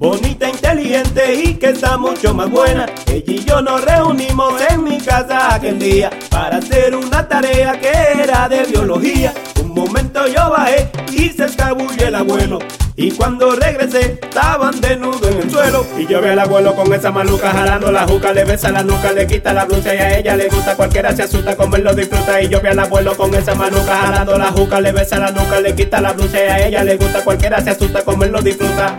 [0.00, 2.86] Bonita, inteligente y que está mucho más buena.
[3.06, 7.92] Ella y yo nos reunimos en mi casa aquel día para hacer una tarea que
[8.22, 9.34] era de biología.
[9.62, 12.60] Un momento yo bajé y se escabulle el abuelo.
[12.96, 15.86] Y cuando regresé, estaban desnudos en el suelo.
[15.98, 19.12] Y yo vi al abuelo con esa maluca jalando la juca, le besa la nuca,
[19.12, 20.76] le quita la blusa y a ella le gusta.
[20.76, 22.40] Cualquiera se asusta como él lo disfruta.
[22.40, 25.60] Y yo vi al abuelo con esa maluca jalando la juca, le besa la nuca,
[25.60, 27.22] le quita la blusa y a ella le gusta.
[27.22, 28.98] Cualquiera se asusta como él lo disfruta.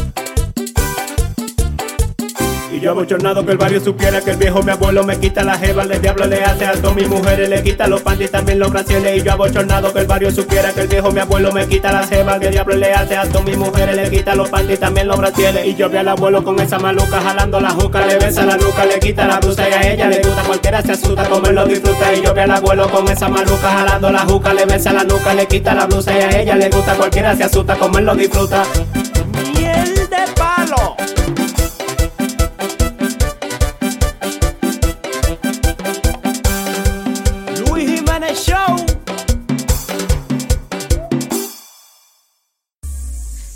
[2.71, 5.57] Y yo abochornado que el barrio supiera que el viejo mi abuelo me quita la
[5.57, 8.71] jeva, el diablo le hace alto a mi mujeres, le quita los panties también los
[8.71, 9.17] brasiles.
[9.17, 12.07] Y yo abochornado que el barrio supiera que el viejo mi abuelo me quita la
[12.07, 15.09] jeva, que el diablo le hace alto a mi mujeres, le quita los panties también
[15.09, 15.65] los brasiles.
[15.65, 18.85] Y yo vi al abuelo con esa maluca jalando la juca, le besa la nuca,
[18.85, 21.65] le quita la blusa y a ella le gusta, cualquiera se asusta como él lo
[21.65, 22.13] disfruta.
[22.13, 25.33] Y yo vi al abuelo con esa maluca jalando la juca, le besa la nuca,
[25.33, 28.15] le quita la blusa y a ella le gusta, cualquiera se asusta como él lo
[28.15, 28.63] disfruta.
[29.57, 30.95] Miel de palo.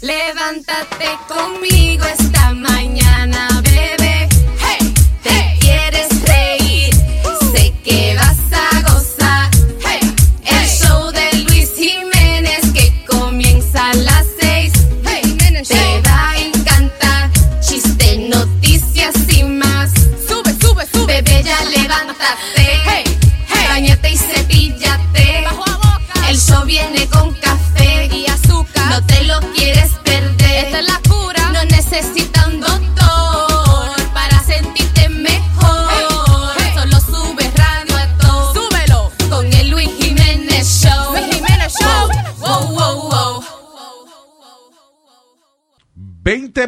[0.05, 3.04] Levántate conmigo esta mañana,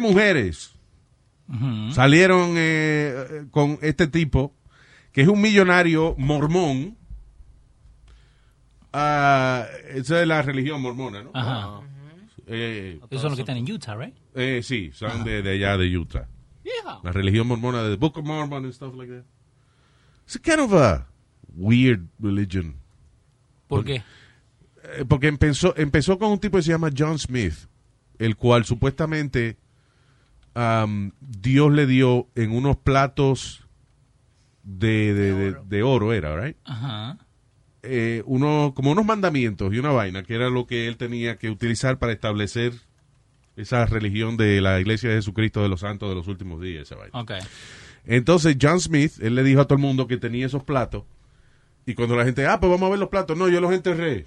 [0.00, 0.74] mujeres
[1.92, 4.54] salieron eh, con este tipo,
[5.12, 6.96] que es un millonario mormón.
[8.92, 11.30] Ah, esa es la religión mormona, ¿no?
[11.34, 11.80] Ajá.
[12.46, 14.14] Eh, Esos son los que están en Utah, right?
[14.34, 16.26] eh, sí, son de, de allá de Utah.
[16.64, 17.00] Yeah.
[17.02, 19.24] La religión mormona de Book of Mormon and stuff like that.
[20.24, 21.06] It's kind of a
[21.54, 22.76] weird religion.
[23.68, 24.02] ¿Por qué?
[24.82, 27.54] Eh, Porque empezó, empezó con un tipo que se llama John Smith,
[28.18, 29.58] el cual supuestamente
[30.58, 33.64] am, Dios le dio en unos platos
[34.62, 36.56] de, de, de- de oro, era, right?
[36.64, 37.18] Ajá.
[37.82, 41.48] Eh, uno, como unos mandamientos y una vaina, que era lo que él tenía que
[41.50, 42.72] utilizar para establecer
[43.56, 46.96] esa religión de la iglesia de Jesucristo de los santos de los últimos días, esa
[46.96, 47.18] vaina.
[47.18, 47.32] Ok.
[48.04, 51.04] Entonces John Smith, él le dijo a todo el mundo que tenía esos platos.
[51.86, 53.36] Y cuando la gente, ah, pues vamos a ver los platos.
[53.38, 54.26] No, yo los enterré.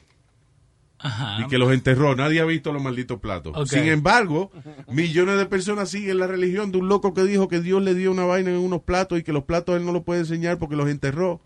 [1.04, 1.44] Ajá.
[1.44, 2.16] Y que los enterró.
[2.16, 3.54] Nadie ha visto los malditos platos.
[3.70, 4.52] Sin embargo,
[4.88, 8.12] millones de personas siguen la religión de un loco que dijo que Dios le dio
[8.12, 10.76] una vaina en unos platos y que los platos él no los puede enseñar porque
[10.76, 11.42] los enterró.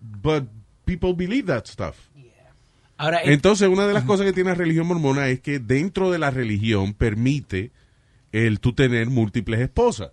[0.00, 0.44] But
[0.84, 1.96] people believe that stuff.
[2.98, 6.10] Ahora, eh, Entonces, una de las cosas que tiene la religión mormona es que dentro
[6.10, 7.70] de la religión permite
[8.32, 10.10] el tú tener múltiples esposas.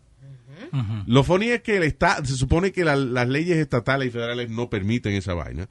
[1.05, 4.49] Lo funny es que el esta- se supone que la- las leyes estatales y federales
[4.49, 5.67] no permiten esa vaina.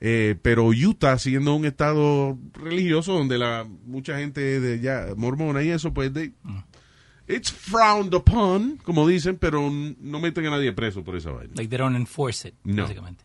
[0.00, 5.70] Eh, pero Utah, siendo un estado religioso donde la mucha gente de ya mormona y
[5.70, 6.32] eso, pues de,
[7.28, 11.54] it's frowned upon, como dicen, pero no meten a nadie preso por esa vaina.
[11.56, 12.82] like they don't enforce it, No.
[12.82, 13.24] básicamente.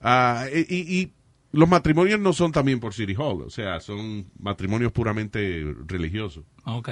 [0.00, 1.12] Ah, y, y- y
[1.52, 6.44] los matrimonios no son también por City Hall, o sea, son matrimonios puramente religiosos.
[6.64, 6.88] Ok.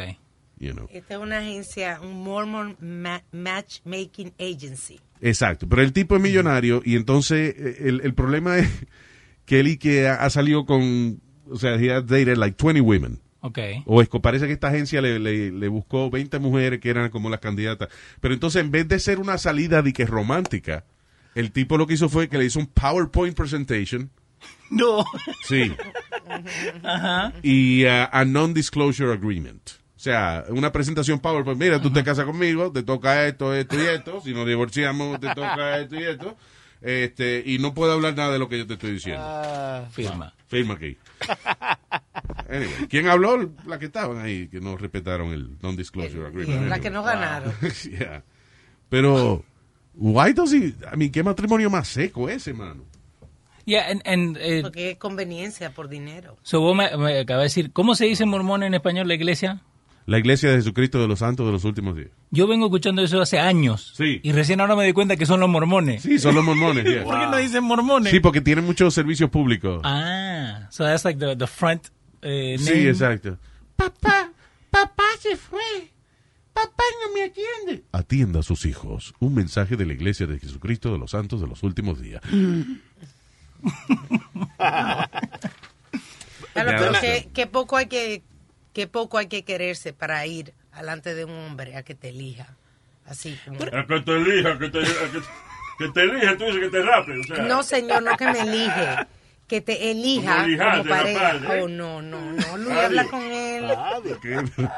[0.58, 0.88] You know.
[0.90, 5.00] Esta es una agencia, un Mormon Ma- Matchmaking Agency.
[5.20, 8.68] Exacto, pero el tipo es millonario y entonces eh, el, el problema es
[9.44, 12.80] que él y que ha, ha salido con, o sea, he has dated like 20
[12.80, 13.20] women.
[13.40, 13.58] Ok.
[13.84, 17.10] O es que parece que esta agencia le, le- le buscó 20 mujeres que eran
[17.10, 17.88] como las candidatas.
[18.20, 20.84] Pero entonces en vez de ser una salida de que es romántica,
[21.34, 24.10] el tipo lo que hizo fue que le hizo un PowerPoint presentation.
[24.70, 25.04] No.
[25.44, 25.72] Sí.
[26.82, 27.32] Ajá.
[27.42, 29.62] y uh, a non-disclosure agreement.
[30.06, 31.60] O sea, una presentación PowerPoint.
[31.60, 34.20] Mira, tú te casas conmigo, te toca esto, esto y esto.
[34.20, 36.36] Si nos divorciamos, te toca esto y esto.
[36.80, 39.20] Este, y no puedo hablar nada de lo que yo te estoy diciendo.
[39.90, 40.32] Firma.
[40.46, 40.96] Firma aquí.
[42.48, 43.50] Anyway, ¿quién habló?
[43.66, 46.68] La que estaban ahí, que no respetaron el non-disclosure agreement.
[46.68, 47.52] La que no ganaron.
[47.90, 48.22] Yeah.
[48.88, 49.44] Pero,
[49.96, 52.84] why does he, I mean, ¿qué matrimonio más seco ese, mano?
[53.64, 56.36] Yeah, and, and, eh, Porque es conveniencia por dinero.
[56.42, 59.60] so vos me, me acabas de decir, ¿cómo se dice mormón en español la iglesia?
[60.06, 62.10] La iglesia de Jesucristo de los Santos de los últimos días.
[62.30, 63.92] Yo vengo escuchando eso hace años.
[63.96, 64.20] Sí.
[64.22, 66.02] Y recién ahora me di cuenta que son los mormones.
[66.02, 66.84] Sí, son los mormones.
[66.88, 67.02] yeah.
[67.02, 68.12] ¿Por qué no dicen mormones?
[68.12, 69.80] Sí, porque tienen muchos servicios públicos.
[69.82, 71.88] Ah, so that's like the, the front
[72.22, 72.88] eh, sí, name.
[72.88, 73.36] exacto.
[73.74, 74.30] Papá,
[74.70, 75.90] papá se fue.
[76.52, 77.84] Papá no me atiende.
[77.90, 79.12] Atienda a sus hijos.
[79.18, 82.22] Un mensaje de la iglesia de Jesucristo de los Santos de los últimos días.
[86.52, 88.22] Claro, pero que poco hay que
[88.76, 92.58] que poco hay que quererse para ir delante de un hombre a que te elija.
[93.06, 93.58] Así como...
[93.62, 95.20] A que te elija, que te, a que,
[95.78, 97.18] que te elija, tú dices que te rape.
[97.18, 99.06] O sea, No, señor, no que me elige.
[99.48, 101.40] Que te elija Como pareja.
[101.58, 102.56] Oh, no, no, no.
[102.58, 103.64] Luis, habla con él.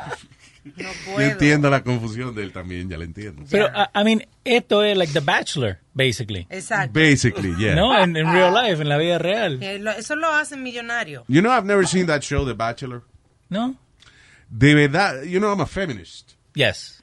[0.77, 1.21] Yo puedo.
[1.21, 3.43] entiendo la confusión de él también, ya la entiendo.
[3.51, 6.47] Pero, I, I mean, esto es like The Bachelor, basically.
[6.51, 6.93] Exacto.
[6.93, 7.75] Basically, yeah.
[7.75, 9.61] No, en, real life, en la vida real.
[9.61, 11.25] Eh, Eso lo hacen millonarios.
[11.27, 13.03] You know, I've never seen that show, The Bachelor.
[13.49, 13.77] No.
[14.51, 16.33] De verdad, you know, I'm a feminist.
[16.55, 17.03] Yes.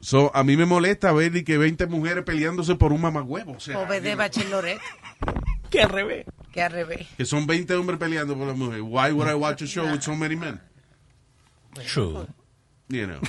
[0.00, 3.52] So, a mí me molesta ver y que 20 mujeres peleándose por un mamagüevo.
[3.52, 4.80] O sea, O de bachelorette.
[5.70, 6.24] Que al revés.
[6.52, 7.08] Que al revés.
[7.16, 8.80] que son 20 hombres peleando por la mujer.
[8.82, 10.60] Why would I watch a show with so many men?
[11.84, 12.28] True.
[12.88, 13.20] You know.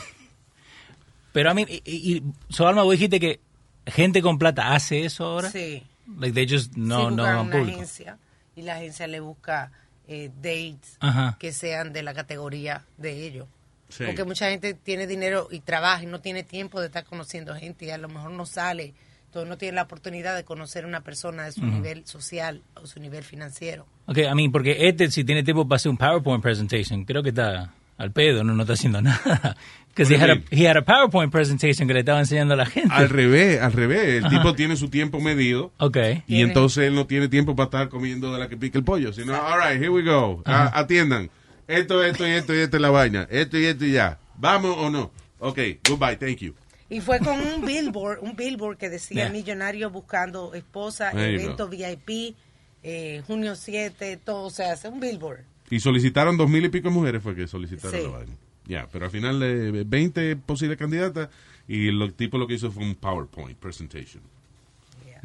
[1.34, 2.20] Pero, I mean, y, y,
[2.60, 3.40] vos dijiste que
[3.88, 5.50] gente con plata hace eso ahora?
[5.50, 5.84] Sí.
[6.20, 7.78] Like, they just no, sí, no van una público.
[7.78, 8.20] agencia
[8.56, 9.72] y la agencia le busca
[10.08, 11.38] eh, dates Ajá.
[11.40, 13.48] que sean de la categoría de ellos.
[13.90, 14.04] Sí.
[14.06, 17.86] Porque mucha gente tiene dinero y trabaja y no tiene tiempo de estar conociendo gente
[17.86, 18.94] y a lo mejor no sale,
[19.28, 22.88] entonces no tiene la oportunidad de conocer a una persona de su nivel social o
[22.88, 23.86] su nivel financiero.
[24.08, 27.30] Ok, I mean, porque este, si tiene tiempo para hacer un PowerPoint presentation, creo que
[27.30, 29.56] está al pedo, no, no está haciendo nada.
[29.90, 32.66] Because he, had a- he had a PowerPoint presentation que le estaba enseñando a la
[32.66, 32.90] gente.
[32.94, 34.16] Al revés, al revés.
[34.18, 34.38] El Ajá.
[34.38, 35.72] tipo tiene su tiempo medido.
[35.78, 35.98] Ok.
[36.28, 39.14] Y entonces él no tiene tiempo para estar comiendo de la que pica el pollo.
[39.14, 40.42] Sino, all right, here we go.
[40.46, 41.30] Ah, atiendan.
[41.68, 43.28] Esto, esto y esto y esto es la vaina.
[43.30, 44.20] Esto y esto y ya.
[44.38, 45.12] ¿Vamos o no?
[45.40, 46.54] Ok, goodbye, thank you.
[46.90, 49.30] Y fue con un billboard, un billboard que decía Yeah.
[49.30, 52.36] millonario buscando esposa, There evento VIP,
[52.84, 55.40] eh, junio 7, todo, o sea, hace un billboard.
[55.72, 58.04] Y solicitaron dos mil y pico mujeres fue que solicitaron Sí.
[58.06, 58.34] la vaina.
[58.68, 61.30] Ya, pero al final eh, 20 posibles candidatas
[61.68, 64.22] y el tipo lo que hizo fue un PowerPoint presentation.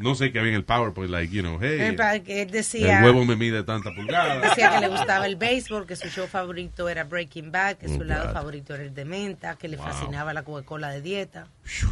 [0.03, 1.95] No sé qué había en el PowerPoint, like, you know, hey,
[2.27, 4.41] él decía, el huevo me mide tanta pulgada.
[4.41, 8.01] decía que le gustaba el béisbol, que su show favorito era Breaking Bad, que su
[8.01, 9.87] Oh, lado favorito era el de menta, que le Wow.
[9.87, 11.49] fascinaba la Coca-Cola de dieta.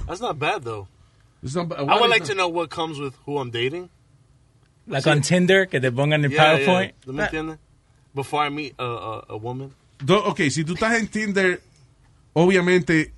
[0.06, 0.88] That's not bad though.
[1.42, 3.90] It's not ba- I would like to know what comes with who I'm dating.
[4.86, 6.92] La con Tinder, que te pongan el Yeah, PowerPoint.
[6.92, 7.00] yeah.
[7.04, 7.59] ¿Tú me entiendes?
[8.14, 9.70] Before I meet a, a, a woman.
[9.98, 11.61] Do- ok, si tú estás en Tinder,
[12.32, 13.12] obviamente,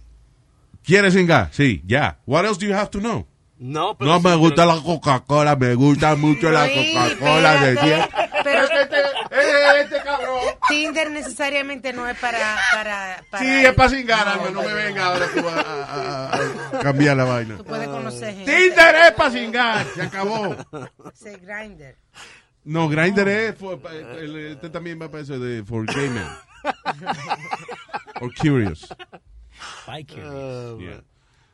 [0.85, 1.51] ¿quieres singar?
[1.53, 2.19] Sí, ya.
[2.27, 3.27] What else do you have to know?
[3.63, 7.87] No, pero No me gusta la Coca-Cola, me gusta mucho la Coca-Cola de espérate.
[7.87, 8.09] 10.
[8.43, 10.39] Pero este cabrón.
[10.67, 12.57] Tinder necesariamente no es para...
[12.73, 16.77] para, para Sí, es para cingar, Alma, no me venga ahora tú a, a- a-
[16.77, 17.59] a cambiar la vaina.
[17.59, 18.51] Tú puedes conocer gente.
[18.51, 20.57] Tinder es para cingar, se acabó.
[21.15, 21.97] Ese Grindr.
[22.65, 26.27] No, Grindr es, for- pa- el- este también va para eso de for gay men.
[28.23, 28.89] Or curious.
[29.87, 30.79] By curious.
[30.81, 31.01] Yeah.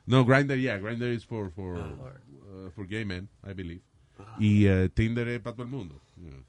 [0.07, 3.83] No, Grindr, yeah, Grindr is for, for, uh, for gay men, I believe.
[4.39, 6.01] Y uh, Tinder es para todo el mundo.
[6.17, 6.43] Yeah.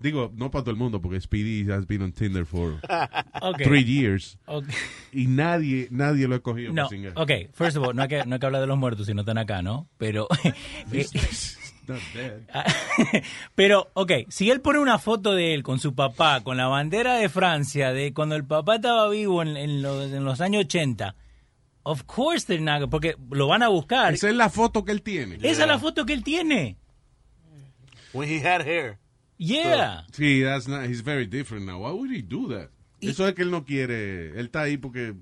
[0.00, 2.80] Digo, no para todo el mundo, porque Speedy has been on Tinder for
[3.42, 3.64] Okay.
[3.64, 4.38] three years.
[4.46, 4.74] Okay.
[5.12, 8.34] Y nadie, nadie lo ha cogido No, ok, first of all, no hay, que, no
[8.34, 9.88] hay que hablar de los muertos si no están acá, ¿no?
[9.98, 10.26] Pero,
[10.90, 12.40] dead.
[13.54, 17.16] pero, ok, si él pone una foto de él con su papá, con la bandera
[17.16, 21.14] de Francia, de cuando el papá estaba vivo en, en los, en los años 80,
[21.84, 24.14] of course they're not, porque lo van a buscar.
[24.14, 25.36] Esa es la foto que él tiene.
[25.42, 26.76] Esa es la foto que él tiene.
[28.12, 28.98] When he had hair.
[29.38, 30.04] Yeah.
[30.12, 31.78] Sí, that's not, he's very different now.
[31.80, 32.70] Why would he do that?
[33.00, 34.38] Eso es que él no quiere.
[34.38, 35.14] Él está ahí porque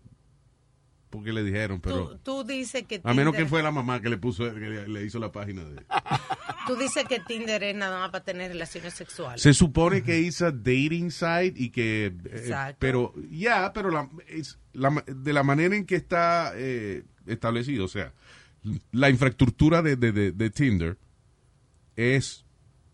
[1.10, 4.00] porque le dijeron, pero Tú, tú dices que a menos que Tinder- fue la mamá
[4.00, 5.82] que le puso que le, le hizo la página de.
[6.66, 9.40] Tú dices que Tinder es nada más para tener relaciones sexuales.
[9.40, 12.76] Se supone que es a dating site y que eh, Exacto.
[12.78, 17.88] pero ya, pero la, es la de la manera en que está eh, establecido, o
[17.88, 18.12] sea,
[18.92, 20.98] la infraestructura de, de, de, de Tinder
[21.96, 22.44] es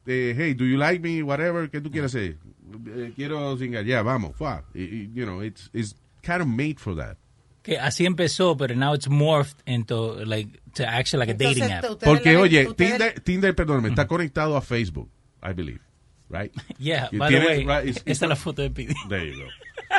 [0.07, 2.39] eh, hey, do you like me, whatever, ¿qué tú quieres hacer?
[2.87, 4.65] Eh, quiero singar, ya, vamos, fuá.
[4.75, 7.17] You know, it's, it's kind of made for that.
[7.65, 11.93] Que así empezó, pero now it's morphed into, like, to actually like a dating Entonces,
[11.93, 12.05] app.
[12.05, 15.09] Porque, oye, Tinder, Tinder, perdóname, está conectado a Facebook,
[15.43, 15.81] I believe,
[16.29, 16.53] right?
[16.79, 18.95] Yeah, by the way, right, it's- esta es la foto de Pidi.
[19.09, 19.49] There you go.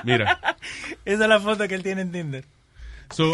[0.03, 0.39] Mira,
[1.05, 2.45] Esa es la foto que él tiene en Tinder.
[3.11, 3.34] so,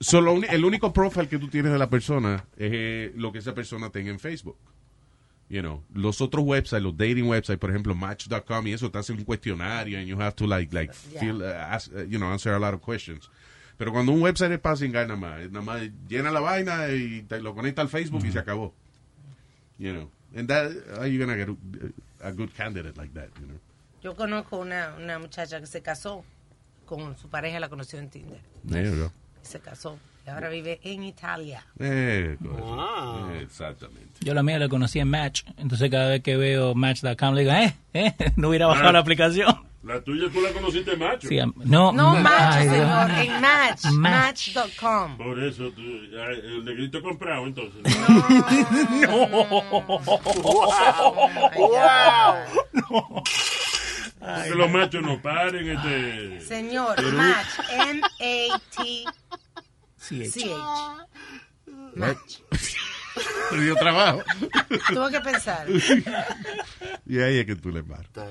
[0.00, 3.32] so lo uni- el único profile que tú tienes de la persona es eh, lo
[3.32, 4.56] que esa persona tenga en Facebook.
[5.50, 9.18] You know, los otros websites, los dating websites, por ejemplo, Match.com y eso te hacen
[9.18, 11.20] un cuestionario and you have to like, like, Yeah.
[11.20, 13.28] feel, uh, ask, uh, you know, answer a lot of questions.
[13.76, 17.22] Pero cuando un website es para cingar nada más, nada más llena la vaina y
[17.22, 18.72] te lo conecta al Facebook y se acabó.
[19.78, 23.46] You know, and that, how you gonna get a, a good candidate like that, you
[23.46, 23.58] know?
[24.02, 26.24] Yo conozco una, una muchacha que se casó
[26.86, 28.40] con su pareja, la conoció en Tinder.
[28.68, 29.12] There you go.
[29.42, 29.98] Se casó
[30.28, 31.64] ahora vive en Italia.
[31.78, 32.36] Eh.
[32.40, 34.20] Eh, exactamente.
[34.20, 37.52] Yo la mía la conocí en Match, entonces cada vez que veo Match.com le digo,
[37.54, 38.92] eh, eh, no hubiera bajado Ah.
[38.92, 39.68] la aplicación.
[39.82, 41.26] La tuya tú la conociste macho.
[41.26, 44.54] Sí, am- no, No, ma- Match, ay, señor, en Match, Match.
[44.54, 45.16] Match.com.
[45.16, 45.80] Por eso tú,
[46.18, 47.80] ah, el negrito comprado entonces.
[54.44, 56.40] Que los machos no paren este.
[56.42, 57.00] Señor.
[57.14, 59.04] Match, M-A-T-C-H.
[61.94, 62.38] Match.
[63.50, 64.22] Te dio trabajo.
[64.88, 65.66] Tuve que pensar.
[67.06, 68.30] Y ahí es que tú le marcas.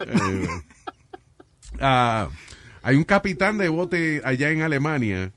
[0.00, 0.48] Eh,
[1.80, 2.28] ah,
[2.82, 5.32] hay un capitán de bote allá en Alemania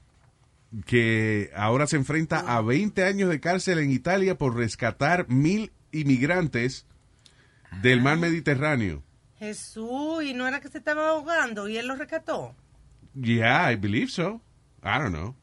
[0.86, 6.86] que ahora se enfrenta a 20 años de cárcel en Italia por rescatar mil inmigrantes
[7.82, 9.04] del mar Mediterráneo.
[9.42, 12.56] Jesús, y no era que se estaba ahogando y él lo rescató.
[13.20, 14.40] Yeah, I believe so.
[14.84, 15.36] I don't know.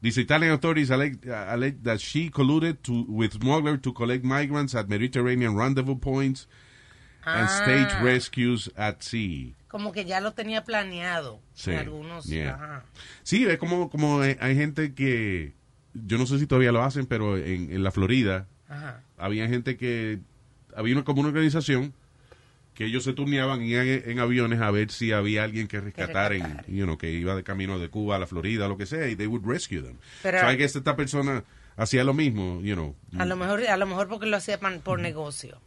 [0.00, 4.88] These Italian authorities allege, allege that she colluded to, with smuggler to collect migrants at
[4.88, 6.46] Mediterranean rendezvous points
[7.26, 7.62] and Ah.
[7.62, 9.54] stage rescues at sea.
[9.68, 11.40] Como que ya lo tenía planeado.
[11.52, 12.24] Sí, En algunos.
[12.26, 12.54] yeah.
[12.54, 12.84] ajá.
[13.24, 15.52] Sí, es como, como hay hay gente que,
[15.94, 19.02] yo no sé si todavía lo hacen, pero en, en la Florida Ajá.
[19.18, 20.20] había gente que,
[20.76, 21.92] había una, como una organización
[22.80, 26.32] que ellos se turneaban y en, en aviones a ver si había alguien que rescatar,
[26.32, 29.06] en, you know, que iba de camino de Cuba a la Florida, lo que sea,
[29.06, 29.98] y they would rescue them.
[30.22, 31.44] Pero- so I guess esta persona
[31.76, 32.96] hacía lo mismo, you know.
[33.18, 35.60] A lo mejor, a lo mejor porque lo hacía pan- por negocio,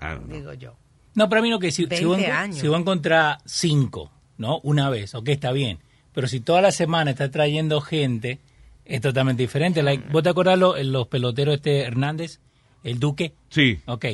[0.00, 0.36] I don't know.
[0.38, 0.76] digo yo.
[1.14, 4.10] No, para mí no, que si, si 20 voy, a, si voy a encontrar cinco,
[4.36, 4.58] ¿no?
[4.64, 5.78] Una vez, ok, está bien.
[6.12, 8.40] Pero si toda la semana está trayendo gente,
[8.84, 9.84] es totalmente diferente.
[9.84, 12.40] Like, ¿Vos te acordás lo- los peloteros este Hernández?
[12.82, 13.34] El Duque.
[13.50, 13.78] Sí.
[13.86, 14.06] Ok.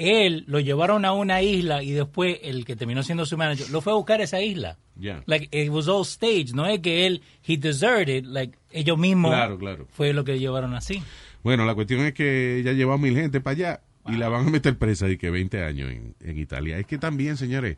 [0.00, 3.82] Él lo llevaron a una isla y después el que terminó siendo su manager lo
[3.82, 4.78] fue a buscar a esa isla.
[4.98, 5.22] Yeah.
[5.26, 9.58] Like it was all staged, no es que él he deserted, like ellos mismos Claro,
[9.58, 9.86] claro.
[9.90, 11.02] fue lo que llevaron así.
[11.42, 14.50] Bueno, la cuestión es que ya lleva mil gente para allá y la van a
[14.50, 16.78] meter presa de que 20 años en, en Italia.
[16.78, 17.76] Es que también, señores,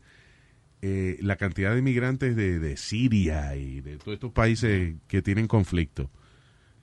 [0.80, 5.46] eh, la cantidad de inmigrantes de, de Siria y de todos estos países que tienen
[5.46, 6.10] conflicto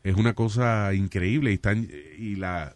[0.04, 2.76] es una cosa increíble y están y la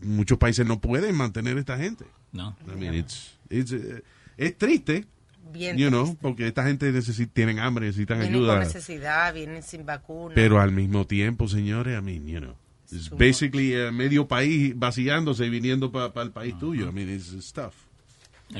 [0.00, 2.04] muchos países no pueden mantener esta gente.
[2.32, 2.56] No.
[2.66, 4.02] I mean, it's- it's, eh,
[4.36, 5.06] es triste,
[5.52, 8.58] Bien you know, porque esta gente necesi- tienen hambre, necesitan Vienen con ayuda.
[8.64, 10.34] necesidad, vienen sin vacuna.
[10.34, 12.54] Pero al mismo tiempo, señores, I mean, you know,
[12.90, 16.88] it's basically eh, medio país vaciándose y viniendo para el país tuyo.
[16.88, 17.74] I mean, it's stuff.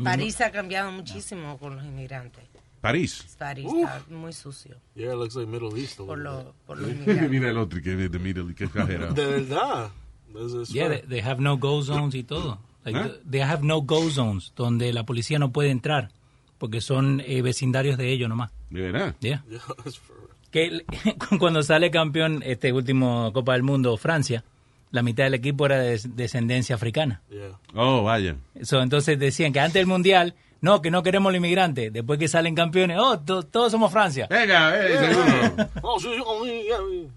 [0.03, 2.45] París ha cambiado muchísimo con los inmigrantes.
[2.81, 3.25] París.
[3.39, 4.77] París está muy sucio.
[4.95, 5.97] Yeah, it looks like Middle East.
[5.99, 7.31] Por, lo, por los inmigrantes.
[7.31, 9.13] Mira el otro que es de Middle, que exagerado.
[9.15, 9.91] De verdad.
[10.37, 12.59] This is Yeah, they, they have no go zones y todo.
[12.85, 13.21] Like, ¿Eh?
[13.29, 16.11] They have no go zones donde la policía no puede entrar
[16.59, 18.51] porque son eh, vecindarios de ellos nomás.
[18.71, 19.15] ¿De verdad?
[19.21, 19.43] Yeah.
[19.51, 20.17] Yeah, that's for
[20.51, 20.85] Que
[21.39, 24.45] cuando sale campeón este último Copa del Mundo Francia,
[24.93, 27.21] la mitad del equipo era de des- descendencia africana.
[27.29, 27.59] Yeah.
[27.75, 28.37] Oh, vaya.
[28.63, 31.93] So, entonces decían que antes del mundial, no, que no queremos los inmigrantes.
[31.93, 34.27] Después que salen campeones, oh, to- todos somos Francia.
[34.31, 35.69] Venga, eh, seguro.
[35.83, 37.09] Oh, sí, sí,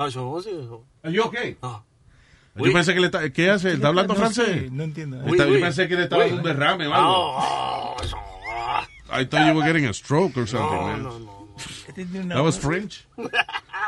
[0.00, 0.04] oh?
[0.04, 0.56] Ah, bueno, sí, ah?
[0.60, 0.72] Ah, oh.
[0.72, 0.84] Ah, oh.
[1.06, 1.56] Are you okay?
[1.62, 1.82] Ah.
[2.56, 3.72] Yo pensé que le está, ¿qué hace?
[3.72, 4.72] ¿Está hablando No sé, francés?
[4.72, 5.16] no entiendo.
[5.18, 5.60] Está- Oui, yo oui.
[5.60, 6.30] pensé que le estaba Oui.
[6.30, 7.36] dando un derrame o algo.
[7.38, 9.20] Ah, ah, ah.
[9.20, 11.02] I thought you were getting a stroke or something, No, man.
[11.02, 11.40] no, no.
[12.28, 13.06] That was French.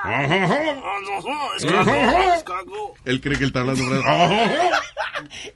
[0.05, 0.39] Ah, no,
[1.81, 2.97] no, escargot.
[3.05, 4.71] Él cree que él está hablando francés.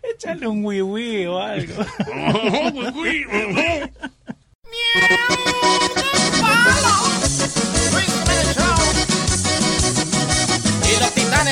[0.02, 1.74] Échale un wiwi o algo.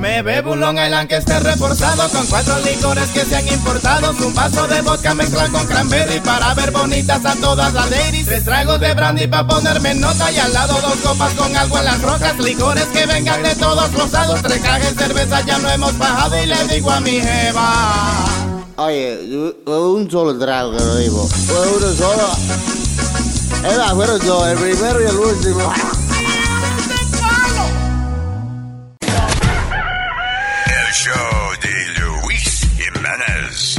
[0.00, 4.12] Me bebo un Long Island que esté reforzado con cuatro licores que se han importado.
[4.24, 8.26] Un vaso de vodka mezclado con cranberry para ver bonitas a todas las ladies.
[8.26, 11.84] Tres tragos de brandy para ponerme nota y al lado dos copas con agua en
[11.86, 12.38] las rocas.
[12.38, 14.40] Licores que vengan de todos los lados.
[14.42, 18.24] Tres cajas de cerveza ya no hemos bajado y le digo a mi jeva.
[18.76, 19.28] Oye,
[19.66, 21.28] yo- un solo trago que lo digo.
[21.76, 22.28] Uno solo.
[23.76, 25.72] Más, fueron dos, el primero y el último.
[30.88, 33.78] El show de Luis Jimenez.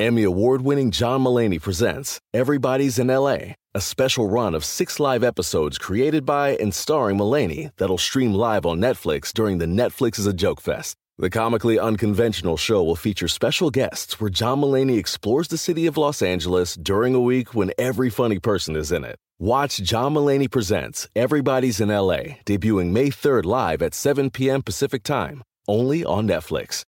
[0.00, 5.22] Emmy award winning John Mullaney presents Everybody's in LA, a special run of six live
[5.22, 10.26] episodes created by and starring Mullaney that'll stream live on Netflix during the Netflix is
[10.26, 10.96] a Joke Fest.
[11.18, 15.96] The comically unconventional show will feature special guests where John Mullaney explores the city of
[15.96, 19.20] Los Angeles during a week when every funny person is in it.
[19.38, 24.62] Watch John Mullaney Presents Everybody's in LA, debuting May 3rd live at 7 p.m.
[24.62, 26.84] Pacific Time, only on Netflix.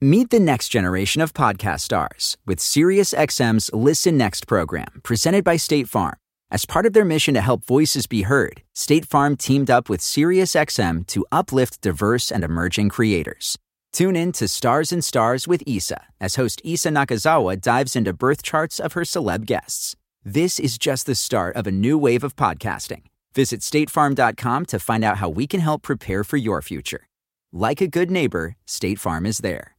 [0.00, 5.88] Meet the next generation of podcast stars with SiriusXM's Listen Next program, presented by State
[5.88, 6.14] Farm.
[6.52, 10.02] As part of their mission to help voices be heard, State Farm teamed up with
[10.02, 13.58] SiriusXM to uplift diverse and emerging creators.
[13.92, 18.44] Tune in to Stars and Stars with Issa as host Issa Nakazawa dives into birth
[18.44, 19.96] charts of her celeb guests.
[20.26, 23.02] This is just the start of a new wave of podcasting.
[23.34, 27.08] Visit statefarm.com to find out how we can help prepare for your future.
[27.52, 29.73] Like a good neighbor, State Farm is there.